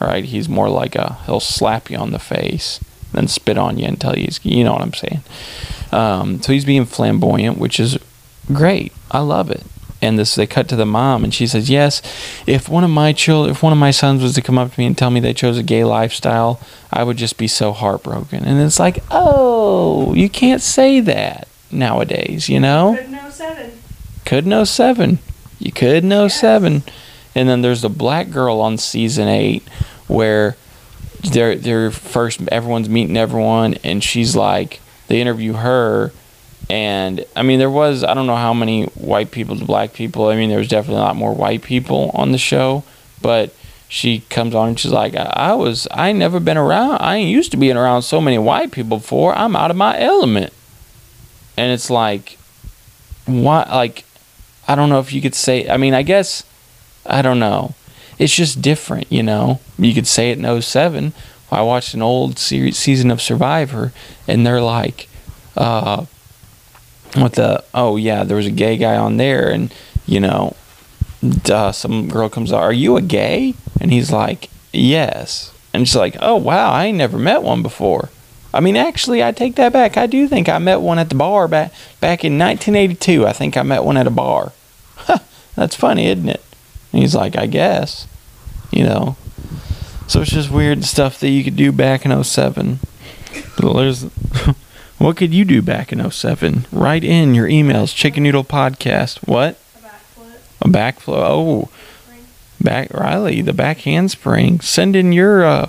All 0.00 0.08
right. 0.08 0.24
he's 0.24 0.48
more 0.48 0.68
like 0.68 0.94
a 0.94 1.18
he'll 1.26 1.40
slap 1.40 1.90
you 1.90 1.98
on 1.98 2.12
the 2.12 2.18
face 2.18 2.80
then 3.12 3.28
spit 3.28 3.58
on 3.58 3.78
you 3.78 3.86
and 3.86 4.00
tell 4.00 4.16
you 4.16 4.24
he's 4.24 4.44
you 4.44 4.64
know 4.64 4.72
what 4.72 4.82
i'm 4.82 4.94
saying? 4.94 5.22
Um, 5.90 6.42
so 6.42 6.52
he's 6.52 6.66
being 6.66 6.84
flamboyant 6.84 7.56
which 7.58 7.80
is 7.80 7.98
great. 8.52 8.92
I 9.10 9.20
love 9.20 9.50
it 9.50 9.64
and 10.00 10.18
this 10.18 10.34
they 10.36 10.46
cut 10.46 10.68
to 10.68 10.76
the 10.76 10.86
mom 10.86 11.24
and 11.24 11.34
she 11.34 11.46
says 11.46 11.68
yes 11.68 12.00
if 12.46 12.68
one 12.68 12.84
of 12.84 12.90
my 12.90 13.12
children 13.12 13.50
if 13.50 13.62
one 13.62 13.72
of 13.72 13.78
my 13.78 13.90
sons 13.90 14.22
was 14.22 14.34
to 14.34 14.42
come 14.42 14.56
up 14.58 14.72
to 14.72 14.78
me 14.80 14.86
and 14.86 14.96
tell 14.96 15.10
me 15.10 15.18
they 15.20 15.32
chose 15.34 15.58
a 15.58 15.62
gay 15.62 15.82
lifestyle 15.84 16.60
i 16.92 17.02
would 17.02 17.16
just 17.16 17.36
be 17.36 17.48
so 17.48 17.72
heartbroken 17.72 18.44
and 18.44 18.60
it's 18.60 18.78
like 18.78 19.02
oh 19.10 20.14
you 20.14 20.28
can't 20.28 20.62
say 20.62 21.00
that 21.00 21.48
nowadays 21.70 22.48
you 22.48 22.60
know 22.60 22.96
Could 22.96 23.10
know 23.10 23.30
7. 23.30 23.72
could 24.24 24.46
know 24.46 24.64
seven. 24.64 25.18
You 25.58 25.72
could 25.72 26.04
know 26.04 26.24
Yes. 26.24 26.40
seven. 26.40 26.82
And 27.34 27.48
then 27.48 27.62
there's 27.62 27.82
the 27.82 27.88
black 27.88 28.30
girl 28.30 28.60
on 28.60 28.78
season 28.78 29.26
eight 29.28 29.62
where 30.06 30.56
they're 31.32 31.56
they're 31.56 31.90
first 31.90 32.40
everyone's 32.52 32.88
meeting 32.88 33.16
everyone 33.16 33.74
and 33.84 34.02
she's 34.04 34.36
like 34.36 34.80
they 35.08 35.20
interview 35.20 35.54
her 35.54 36.12
and 36.70 37.24
I 37.34 37.42
mean 37.42 37.58
there 37.58 37.70
was 37.70 38.04
I 38.04 38.14
don't 38.14 38.26
know 38.26 38.36
how 38.36 38.52
many 38.52 38.84
white 38.86 39.30
people 39.30 39.56
to 39.56 39.64
black 39.64 39.92
people. 39.94 40.28
I 40.28 40.36
mean 40.36 40.50
there 40.50 40.58
was 40.58 40.68
definitely 40.68 41.00
a 41.00 41.04
lot 41.04 41.16
more 41.16 41.34
white 41.34 41.62
people 41.62 42.10
on 42.14 42.32
the 42.32 42.38
show, 42.38 42.84
but 43.22 43.54
she 43.88 44.20
comes 44.28 44.54
on 44.54 44.68
and 44.68 44.78
she's 44.78 44.92
like, 44.92 45.16
I, 45.16 45.54
was 45.54 45.88
I 45.90 46.10
ain't 46.10 46.18
never 46.18 46.40
been 46.40 46.58
around 46.58 46.98
I 46.98 47.16
ain't 47.16 47.30
used 47.30 47.50
to 47.52 47.56
being 47.56 47.76
around 47.76 48.02
so 48.02 48.20
many 48.20 48.38
white 48.38 48.70
people 48.70 48.98
before. 48.98 49.34
I'm 49.34 49.56
out 49.56 49.70
of 49.70 49.76
my 49.76 49.98
element. 49.98 50.52
And 51.56 51.72
it's 51.72 51.90
like 51.90 52.38
what 53.26 53.68
like 53.70 54.04
I 54.66 54.74
don't 54.74 54.90
know 54.90 55.00
if 55.00 55.12
you 55.12 55.22
could 55.22 55.34
say 55.34 55.68
I 55.68 55.78
mean 55.78 55.94
I 55.94 56.02
guess 56.02 56.44
I 57.06 57.22
don't 57.22 57.38
know. 57.38 57.74
It's 58.18 58.34
just 58.34 58.60
different, 58.60 59.10
you 59.10 59.22
know. 59.22 59.60
You 59.78 59.94
could 59.94 60.06
say 60.06 60.32
it 60.32 60.38
in 60.38 60.60
07. 60.60 61.12
I 61.52 61.62
watched 61.62 61.94
an 61.94 62.02
old 62.02 62.36
series, 62.38 62.76
season 62.76 63.10
of 63.10 63.22
Survivor 63.22 63.92
and 64.26 64.46
they're 64.46 64.60
like 64.60 65.08
uh 65.56 66.04
what 67.14 67.34
the 67.34 67.64
oh 67.74 67.96
yeah, 67.96 68.24
there 68.24 68.36
was 68.36 68.46
a 68.46 68.50
gay 68.50 68.76
guy 68.76 68.96
on 68.96 69.16
there 69.16 69.48
and 69.50 69.72
you 70.06 70.20
know 70.20 70.54
duh, 71.42 71.72
some 71.72 72.08
girl 72.08 72.28
comes 72.28 72.52
out, 72.52 72.62
"Are 72.62 72.72
you 72.72 72.96
a 72.96 73.02
gay?" 73.02 73.54
and 73.80 73.92
he's 73.92 74.12
like, 74.12 74.50
"Yes." 74.72 75.52
And 75.72 75.86
she's 75.86 75.96
like, 75.96 76.16
"Oh 76.20 76.36
wow, 76.36 76.72
I 76.72 76.86
ain't 76.86 76.98
never 76.98 77.18
met 77.18 77.42
one 77.42 77.62
before." 77.62 78.10
I 78.52 78.60
mean, 78.60 78.76
actually, 78.76 79.22
I 79.22 79.32
take 79.32 79.56
that 79.56 79.72
back. 79.72 79.96
I 79.96 80.06
do 80.06 80.26
think 80.26 80.48
I 80.48 80.58
met 80.58 80.80
one 80.80 80.98
at 80.98 81.10
the 81.10 81.14
bar 81.14 81.48
back 81.48 81.72
back 82.00 82.24
in 82.24 82.38
1982. 82.38 83.26
I 83.26 83.32
think 83.32 83.56
I 83.56 83.62
met 83.62 83.84
one 83.84 83.96
at 83.96 84.06
a 84.06 84.10
bar. 84.10 84.52
That's 85.54 85.76
funny, 85.76 86.06
isn't 86.06 86.28
it? 86.28 86.42
And 86.92 87.02
he's 87.02 87.14
like, 87.14 87.36
I 87.36 87.46
guess, 87.46 88.06
you 88.70 88.84
know. 88.84 89.16
So 90.06 90.22
it's 90.22 90.30
just 90.30 90.50
weird 90.50 90.84
stuff 90.84 91.20
that 91.20 91.28
you 91.28 91.44
could 91.44 91.56
do 91.56 91.70
back 91.70 92.06
in 92.06 92.24
07. 92.24 92.78
Well, 93.62 93.74
there's, 93.74 94.04
what 94.98 95.16
could 95.16 95.32
you 95.32 95.44
do 95.44 95.62
back 95.62 95.92
in 95.92 96.10
07? 96.10 96.66
Write 96.72 97.04
in 97.04 97.34
your 97.34 97.48
emails, 97.48 97.94
Chicken 97.94 98.24
Noodle 98.24 98.44
Podcast. 98.44 99.26
What? 99.26 99.58
A 99.76 99.78
backflip. 99.78 100.36
A 100.60 100.68
backflow. 100.68 101.16
Oh, 101.16 101.68
back 102.60 102.92
Riley, 102.92 103.40
the 103.40 103.52
back 103.52 103.78
handspring. 103.78 104.60
Send 104.60 104.96
in 104.96 105.12
your 105.12 105.44
uh 105.44 105.68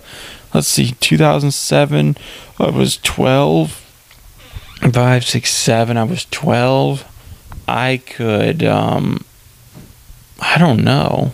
let's 0.54 0.68
see, 0.68 0.92
2007. 1.00 2.18
I 2.60 2.70
was 2.70 2.98
12. 2.98 3.86
5 4.92 5.26
6 5.26 5.50
7 5.54 5.98
I 5.98 6.04
was 6.04 6.26
12. 6.26 7.06
I 7.68 7.98
could 7.98 8.64
um 8.64 9.26
I 10.42 10.58
don't 10.58 10.84
know. 10.84 11.34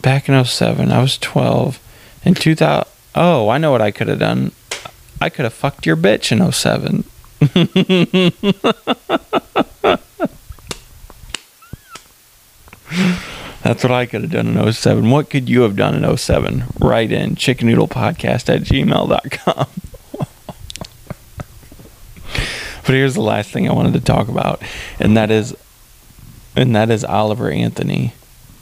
Back 0.00 0.28
in 0.28 0.44
07, 0.44 0.90
I 0.90 1.02
was 1.02 1.18
12. 1.18 1.78
In 2.24 2.34
2000 2.34 2.86
Oh, 3.14 3.48
I 3.48 3.58
know 3.58 3.72
what 3.72 3.82
I 3.82 3.90
could 3.90 4.08
have 4.08 4.20
done. 4.20 4.52
I 5.20 5.28
could 5.28 5.44
have 5.44 5.52
fucked 5.52 5.86
your 5.86 5.96
bitch 5.96 6.32
in 6.32 6.50
07. 6.50 7.04
That's 13.62 13.84
what 13.84 13.92
I 13.92 14.06
could 14.06 14.22
have 14.22 14.30
done 14.30 14.56
in 14.56 14.72
07. 14.72 15.10
What 15.10 15.30
could 15.30 15.48
you 15.48 15.62
have 15.62 15.76
done 15.76 16.02
in 16.02 16.16
07? 16.16 16.64
Write 16.78 17.12
in 17.12 17.36
chicken 17.36 17.68
noodle 17.68 17.88
podcast 17.88 18.52
at 18.54 18.62
gmail.com. 18.62 19.66
but 22.82 22.86
here's 22.86 23.14
the 23.14 23.20
last 23.20 23.50
thing 23.50 23.68
I 23.68 23.72
wanted 23.72 23.92
to 23.92 24.00
talk 24.00 24.28
about, 24.28 24.62
and 24.98 25.16
that 25.16 25.30
is 25.30 25.54
and 26.56 26.74
that 26.74 26.90
is 26.90 27.04
Oliver 27.04 27.50
Anthony. 27.50 28.12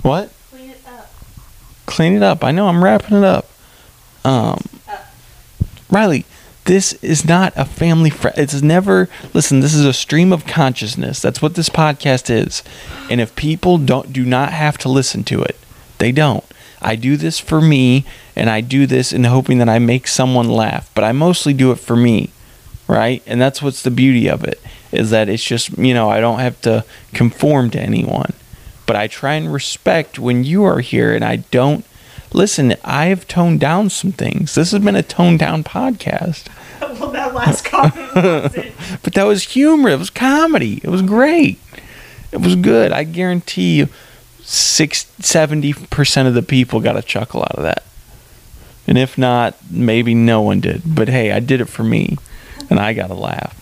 What? 0.03 0.31
Clean 0.51 0.71
it 0.71 0.81
up. 0.87 1.11
Clean 1.87 2.13
it 2.15 2.23
up. 2.23 2.45
I 2.45 2.51
know 2.51 2.69
I'm 2.69 2.85
wrapping 2.85 3.19
it 3.19 3.25
up. 3.25 3.49
Um, 4.25 4.61
Riley, 5.91 6.27
this 6.69 6.93
is 7.03 7.25
not 7.25 7.55
a 7.57 7.65
family 7.65 8.11
friend. 8.11 8.37
It's 8.37 8.61
never. 8.61 9.09
Listen, 9.33 9.61
this 9.61 9.73
is 9.73 9.87
a 9.87 9.95
stream 9.95 10.35
of 10.35 10.47
consciousness. 10.47 11.21
That's 11.23 11.41
what 11.41 11.55
this 11.55 11.71
podcast 11.71 12.29
is. 12.29 12.63
And 13.09 13.23
if 13.23 13.35
people 13.35 13.79
don't 13.79 14.13
do 14.13 14.23
not 14.23 14.53
have 14.53 14.77
to 14.79 14.91
listen 14.91 15.25
to 15.25 15.43
it, 15.43 15.57
they 15.97 16.13
don't. 16.13 16.45
I 16.83 16.95
do 16.95 17.17
this 17.17 17.39
for 17.39 17.63
me, 17.63 18.05
and 18.37 18.51
I 18.51 18.61
do 18.61 18.87
this 18.87 19.15
in 19.15 19.25
hoping 19.25 19.57
that 19.59 19.69
I 19.71 19.79
make 19.79 20.07
someone 20.07 20.51
laugh. 20.51 20.91
But 20.95 21.05
I 21.05 21.13
mostly 21.13 21.55
do 21.55 21.73
it 21.73 21.81
for 21.81 21.97
me, 21.97 22.33
right? 22.87 23.23
And 23.27 23.41
that's 23.41 23.63
what's 23.63 23.83
the 23.83 23.91
beauty 23.91 24.29
of 24.29 24.45
it 24.45 24.61
is 24.93 25.09
that 25.09 25.31
it's 25.31 25.45
just 25.45 25.77
you 25.79 25.95
know 25.95 26.11
I 26.11 26.21
don't 26.21 26.39
have 26.39 26.61
to 26.63 26.85
conform 27.15 27.71
to 27.71 27.81
anyone. 27.81 28.35
But 28.85 28.97
I 28.97 29.07
try 29.07 29.35
and 29.35 29.51
respect 29.51 30.19
when 30.19 30.45
you 30.45 30.65
are 30.65 30.81
here, 30.81 31.15
and 31.15 31.25
I 31.25 31.37
don't 31.37 31.87
listen. 32.31 32.75
I've 32.85 33.27
toned 33.27 33.61
down 33.61 33.89
some 33.89 34.13
things. 34.13 34.55
This 34.55 34.73
has 34.73 34.85
been 34.85 34.97
a 34.97 35.03
toned 35.03 35.39
down 35.39 35.65
podcast. 35.65 36.49
well, 37.01 37.11
that 37.11 37.35
last 37.35 37.65
comment. 37.65 38.75
But 39.03 39.15
that 39.15 39.25
was 39.25 39.43
humor. 39.45 39.89
It 39.91 39.99
was 39.99 40.11
comedy. 40.11 40.81
It 40.83 40.89
was 40.89 41.03
great. 41.03 41.59
It 42.33 42.41
was 42.41 42.57
good. 42.57 42.93
I 42.93 43.05
guarantee 43.05 43.79
you, 43.79 43.89
six, 44.43 45.05
70% 45.21 46.27
of 46.27 46.35
the 46.35 46.43
people 46.43 46.81
got 46.81 46.97
a 46.97 47.03
chuckle 47.03 47.43
out 47.43 47.57
of 47.57 47.63
that. 47.63 47.85
And 48.87 48.99
if 48.99 49.19
not, 49.19 49.57
maybe 49.71 50.15
no 50.15 50.41
one 50.41 50.61
did. 50.61 50.83
But 50.85 51.09
hey, 51.09 51.31
I 51.33 51.41
did 51.41 51.61
it 51.61 51.67
for 51.67 51.85
me, 51.85 52.17
and 52.71 52.81
I 52.81 52.95
got 52.95 53.11
a 53.11 53.15
laugh. 53.15 53.55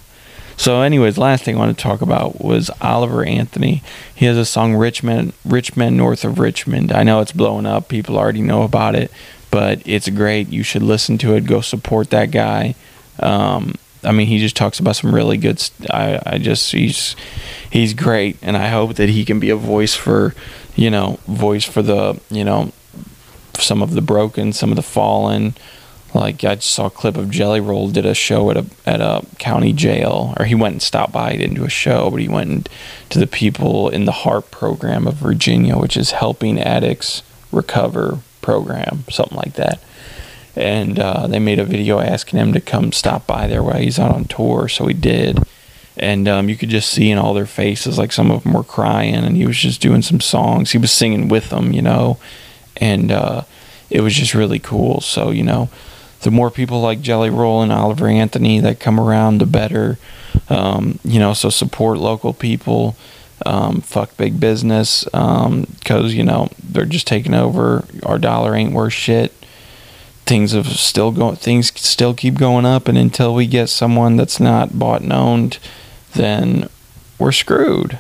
So, 0.57 0.81
anyways, 0.81 1.19
last 1.19 1.45
thing 1.45 1.57
I 1.57 1.59
want 1.59 1.77
to 1.77 1.83
talk 1.83 2.01
about 2.01 2.41
was 2.41 2.71
Oliver 2.81 3.25
Anthony. 3.25 3.83
He 4.15 4.25
has 4.27 4.39
a 4.39 4.45
song 4.45 4.75
"Rich 4.75 5.03
Men, 5.03 5.33
Richmond 5.45 5.97
North 5.97 6.25
of 6.25 6.39
Richmond." 6.39 6.93
I 6.93 7.03
know 7.03 7.21
it's 7.21 7.33
blowing 7.33 7.67
up; 7.67 7.89
people 7.89 8.17
already 8.17 8.41
know 8.41 8.63
about 8.63 8.95
it, 8.95 9.11
but 9.51 9.83
it's 9.85 10.09
great. 10.09 10.49
You 10.49 10.63
should 10.63 10.83
listen 10.83 11.19
to 11.19 11.35
it. 11.35 11.45
Go 11.45 11.61
support 11.61 12.11
that 12.11 12.31
guy. 12.31 12.75
Um, 13.21 13.75
I 14.05 14.13
mean, 14.13 14.27
he 14.27 14.39
just 14.39 14.57
talks 14.57 14.79
about 14.79 14.97
some 14.97 15.15
really 15.15 15.37
good. 15.37 15.59
St- 15.59 15.91
I 15.91 16.23
I 16.25 16.39
just 16.39 16.71
he's 16.73 17.17
he's 17.71 17.95
great, 17.95 18.37
and 18.43 18.57
I 18.57 18.69
hope 18.69 18.95
that 18.95 19.09
he 19.09 19.25
can 19.25 19.41
be 19.41 19.51
a 19.51 19.57
voice 19.57 19.95
for 19.95 20.35
you 20.77 20.91
know 20.91 21.19
voice 21.27 21.65
for 21.65 21.83
the 21.83 22.21
you 22.31 22.45
know 22.45 22.73
some 23.59 23.83
of 23.83 23.93
the 23.93 24.03
broken, 24.03 24.53
some 24.53 24.71
of 24.71 24.77
the 24.77 24.83
fallen. 24.83 25.55
Like 26.15 26.45
I 26.45 26.55
just 26.55 26.71
saw 26.71 26.87
a 26.87 26.91
clip 26.91 27.17
of 27.17 27.31
Jelly 27.31 27.61
Roll 27.61 27.91
did 27.91 28.07
a 28.07 28.15
show 28.15 28.51
at 28.51 28.57
a 28.57 28.67
at 28.87 29.01
a 29.01 29.27
county 29.39 29.73
jail, 29.73 30.35
or 30.39 30.45
he 30.45 30.55
went 30.55 30.75
and 30.75 30.83
stopped 30.83 31.13
by. 31.13 31.33
He 31.33 31.39
didn't 31.39 31.57
do 31.57 31.65
a 31.65 31.71
show, 31.71 32.11
but 32.11 32.21
he 32.21 32.29
went 32.29 32.69
to 33.11 33.19
the 33.19 33.27
people 33.27 33.89
in 33.89 34.05
the 34.05 34.13
HARP 34.13 34.51
program 34.51 35.07
of 35.07 35.15
Virginia, 35.15 35.77
which 35.77 35.97
is 35.97 36.13
helping 36.13 36.61
addicts 36.61 37.23
recover 37.51 38.21
program, 38.41 39.05
something 39.11 39.37
like 39.37 39.55
that. 39.55 39.81
And 40.57 40.99
uh, 40.99 41.27
they 41.27 41.39
made 41.39 41.59
a 41.59 41.65
video 41.65 42.01
asking 42.01 42.39
him 42.39 42.53
to 42.55 42.61
come 42.61 42.93
stop 42.93 43.27
by 43.27 43.47
there 43.47 43.63
while 43.63 43.79
he's 43.79 43.99
out 43.99 44.15
on 44.15 44.25
tour, 44.25 44.69
so 44.69 44.87
he 44.87 44.95
did. 44.95 45.39
And 45.99 46.27
um, 46.29 46.49
you 46.49 46.57
could 46.57 46.71
just 46.71 46.91
see 46.91 47.11
in 47.11 47.19
all 47.19 47.35
their 47.35 47.47
faces, 47.47 47.99
like 47.99 48.13
some 48.13 48.31
of 48.31 48.43
them 48.43 48.53
were 48.53 48.65
crying, 48.65 49.15
and 49.15 49.37
he 49.37 49.47
was 49.47 49.59
just 49.59 49.81
doing 49.81 50.03
some 50.03 50.21
songs. 50.21 50.73
He 50.73 50.79
was 50.79 50.93
singing 50.93 51.29
with 51.29 51.51
them, 51.51 51.73
you 51.73 51.83
know, 51.83 52.19
and 52.77 53.11
uh, 53.11 53.43
it 53.91 54.01
was 54.01 54.15
just 54.15 54.35
really 54.35 54.59
cool. 54.59 55.01
So 55.01 55.31
you 55.31 55.43
know, 55.43 55.71
the 56.21 56.31
more 56.31 56.51
people 56.51 56.81
like 56.81 57.01
Jelly 57.01 57.31
Roll 57.31 57.63
and 57.63 57.73
Oliver 57.73 58.09
Anthony 58.09 58.61
that 58.61 58.81
come 58.81 58.99
around, 58.99 59.39
the 59.39 59.47
better. 59.47 59.99
Um, 60.49 60.99
you 61.03 61.19
know, 61.19 61.33
so 61.33 61.49
support 61.49 61.99
local 61.99 62.33
people. 62.33 62.97
Um, 63.45 63.83
fuck 63.83 64.17
big 64.17 64.41
business 64.41 65.05
because 65.05 66.15
you 66.15 66.25
know 66.25 66.49
they're 66.63 66.85
just 66.85 67.07
taking 67.07 67.35
over. 67.35 67.85
Our 68.03 68.19
dollar 68.19 68.55
ain't 68.55 68.73
worth 68.73 68.93
shit. 68.93 69.33
Things 70.27 70.53
have 70.53 70.67
still 70.67 71.13
going. 71.13 71.37
Things 71.37 71.73
still 71.81 72.13
keep 72.13 72.35
going 72.35 72.67
up, 72.67 72.89
and 72.89 72.99
until 72.99 73.33
we 73.33 73.47
get 73.47 73.69
someone 73.69 74.17
that's 74.17 74.41
not 74.41 74.77
bought 74.77 75.03
and 75.03 75.13
owned, 75.13 75.59
then 76.15 76.69
we're 77.19 77.33
screwed. 77.33 77.99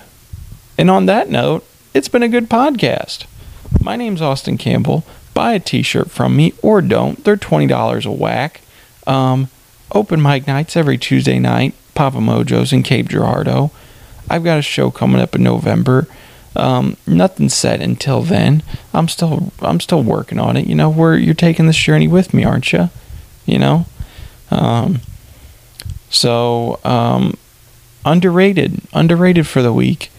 And 0.77 0.91
on 0.91 1.07
that 1.07 1.31
note, 1.31 1.65
it's 1.95 2.09
been 2.09 2.25
a 2.25 2.29
good 2.29 2.51
podcast. 2.51 3.27
My 3.81 3.95
name's 3.95 4.21
Austin 4.21 4.59
Campbell. 4.59 5.05
Buy 5.35 5.53
a 5.53 5.61
t-shirt 5.61 6.11
from 6.11 6.37
me 6.37 6.53
or 6.63 6.83
don't. 6.83 7.23
They're 7.23 7.37
$20 7.37 8.05
a 8.05 8.11
whack. 8.11 8.61
Um, 9.07 9.49
open 9.93 10.21
mic 10.21 10.47
nights 10.47 10.77
every 10.77 10.99
Tuesday 10.99 11.39
night. 11.39 11.75
Papa 11.95 12.19
Mojo's 12.19 12.73
in 12.73 12.83
Cape 12.83 13.09
Girardeau. 13.09 13.71
I've 14.29 14.45
got 14.45 14.59
a 14.59 14.63
show 14.63 14.91
coming 14.91 15.21
up 15.21 15.35
in 15.37 15.43
November. 15.43 16.09
Um, 16.57 16.97
nothing 17.07 17.49
set 17.49 17.81
until 17.81 18.23
then. 18.23 18.63
I'm 18.95 19.09
still 19.09 19.53
I'm 19.61 19.81
still 19.81 20.03
working 20.03 20.39
on 20.39 20.57
it. 20.57 20.67
You 20.67 20.75
know, 20.75 20.91
where 20.91 21.17
you're 21.17 21.35
taking 21.35 21.67
this 21.67 21.77
journey 21.77 22.09
with 22.09 22.33
me, 22.33 22.45
aren't 22.45 22.73
you? 22.73 22.91
You 23.45 23.59
know. 23.59 23.87
Um, 24.51 25.01
so 26.09 26.81
um, 26.85 27.37
underrated, 28.05 28.81
underrated 28.93 29.47
for 29.47 29.63
the 29.63 29.73
week. 29.73 30.11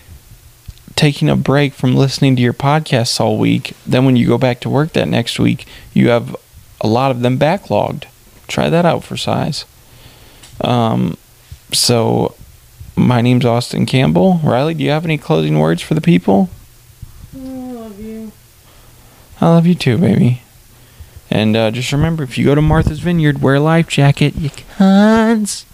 Taking 0.95 1.29
a 1.29 1.35
break 1.35 1.73
from 1.73 1.95
listening 1.95 2.35
to 2.35 2.41
your 2.41 2.53
podcasts 2.53 3.19
all 3.19 3.37
week. 3.37 3.73
Then 3.85 4.05
when 4.05 4.15
you 4.15 4.27
go 4.27 4.37
back 4.37 4.59
to 4.61 4.69
work 4.69 4.93
that 4.93 5.07
next 5.07 5.39
week, 5.39 5.65
you 5.93 6.09
have 6.09 6.35
a 6.81 6.87
lot 6.87 7.11
of 7.11 7.21
them 7.21 7.37
backlogged. 7.37 8.05
Try 8.47 8.69
that 8.69 8.85
out 8.85 9.03
for 9.03 9.15
size. 9.15 9.65
Um, 10.61 11.17
so 11.71 12.35
my 12.97 13.21
name's 13.21 13.45
Austin 13.45 13.85
Campbell. 13.85 14.39
Riley, 14.43 14.73
do 14.73 14.83
you 14.83 14.89
have 14.89 15.05
any 15.05 15.17
closing 15.17 15.59
words 15.59 15.81
for 15.81 15.93
the 15.93 16.01
people? 16.01 16.49
I 17.35 17.39
love 17.39 17.99
you. 17.99 18.31
I 19.39 19.49
love 19.49 19.67
you 19.67 19.75
too, 19.75 19.97
baby. 19.97 20.41
And 21.29 21.55
uh, 21.55 21.71
just 21.71 21.91
remember, 21.91 22.23
if 22.23 22.37
you 22.37 22.45
go 22.45 22.55
to 22.55 22.61
Martha's 22.61 22.99
Vineyard, 22.99 23.41
wear 23.41 23.55
a 23.55 23.59
life 23.59 23.87
jacket. 23.87 24.35
You 24.35 24.49
cons. 24.77 25.65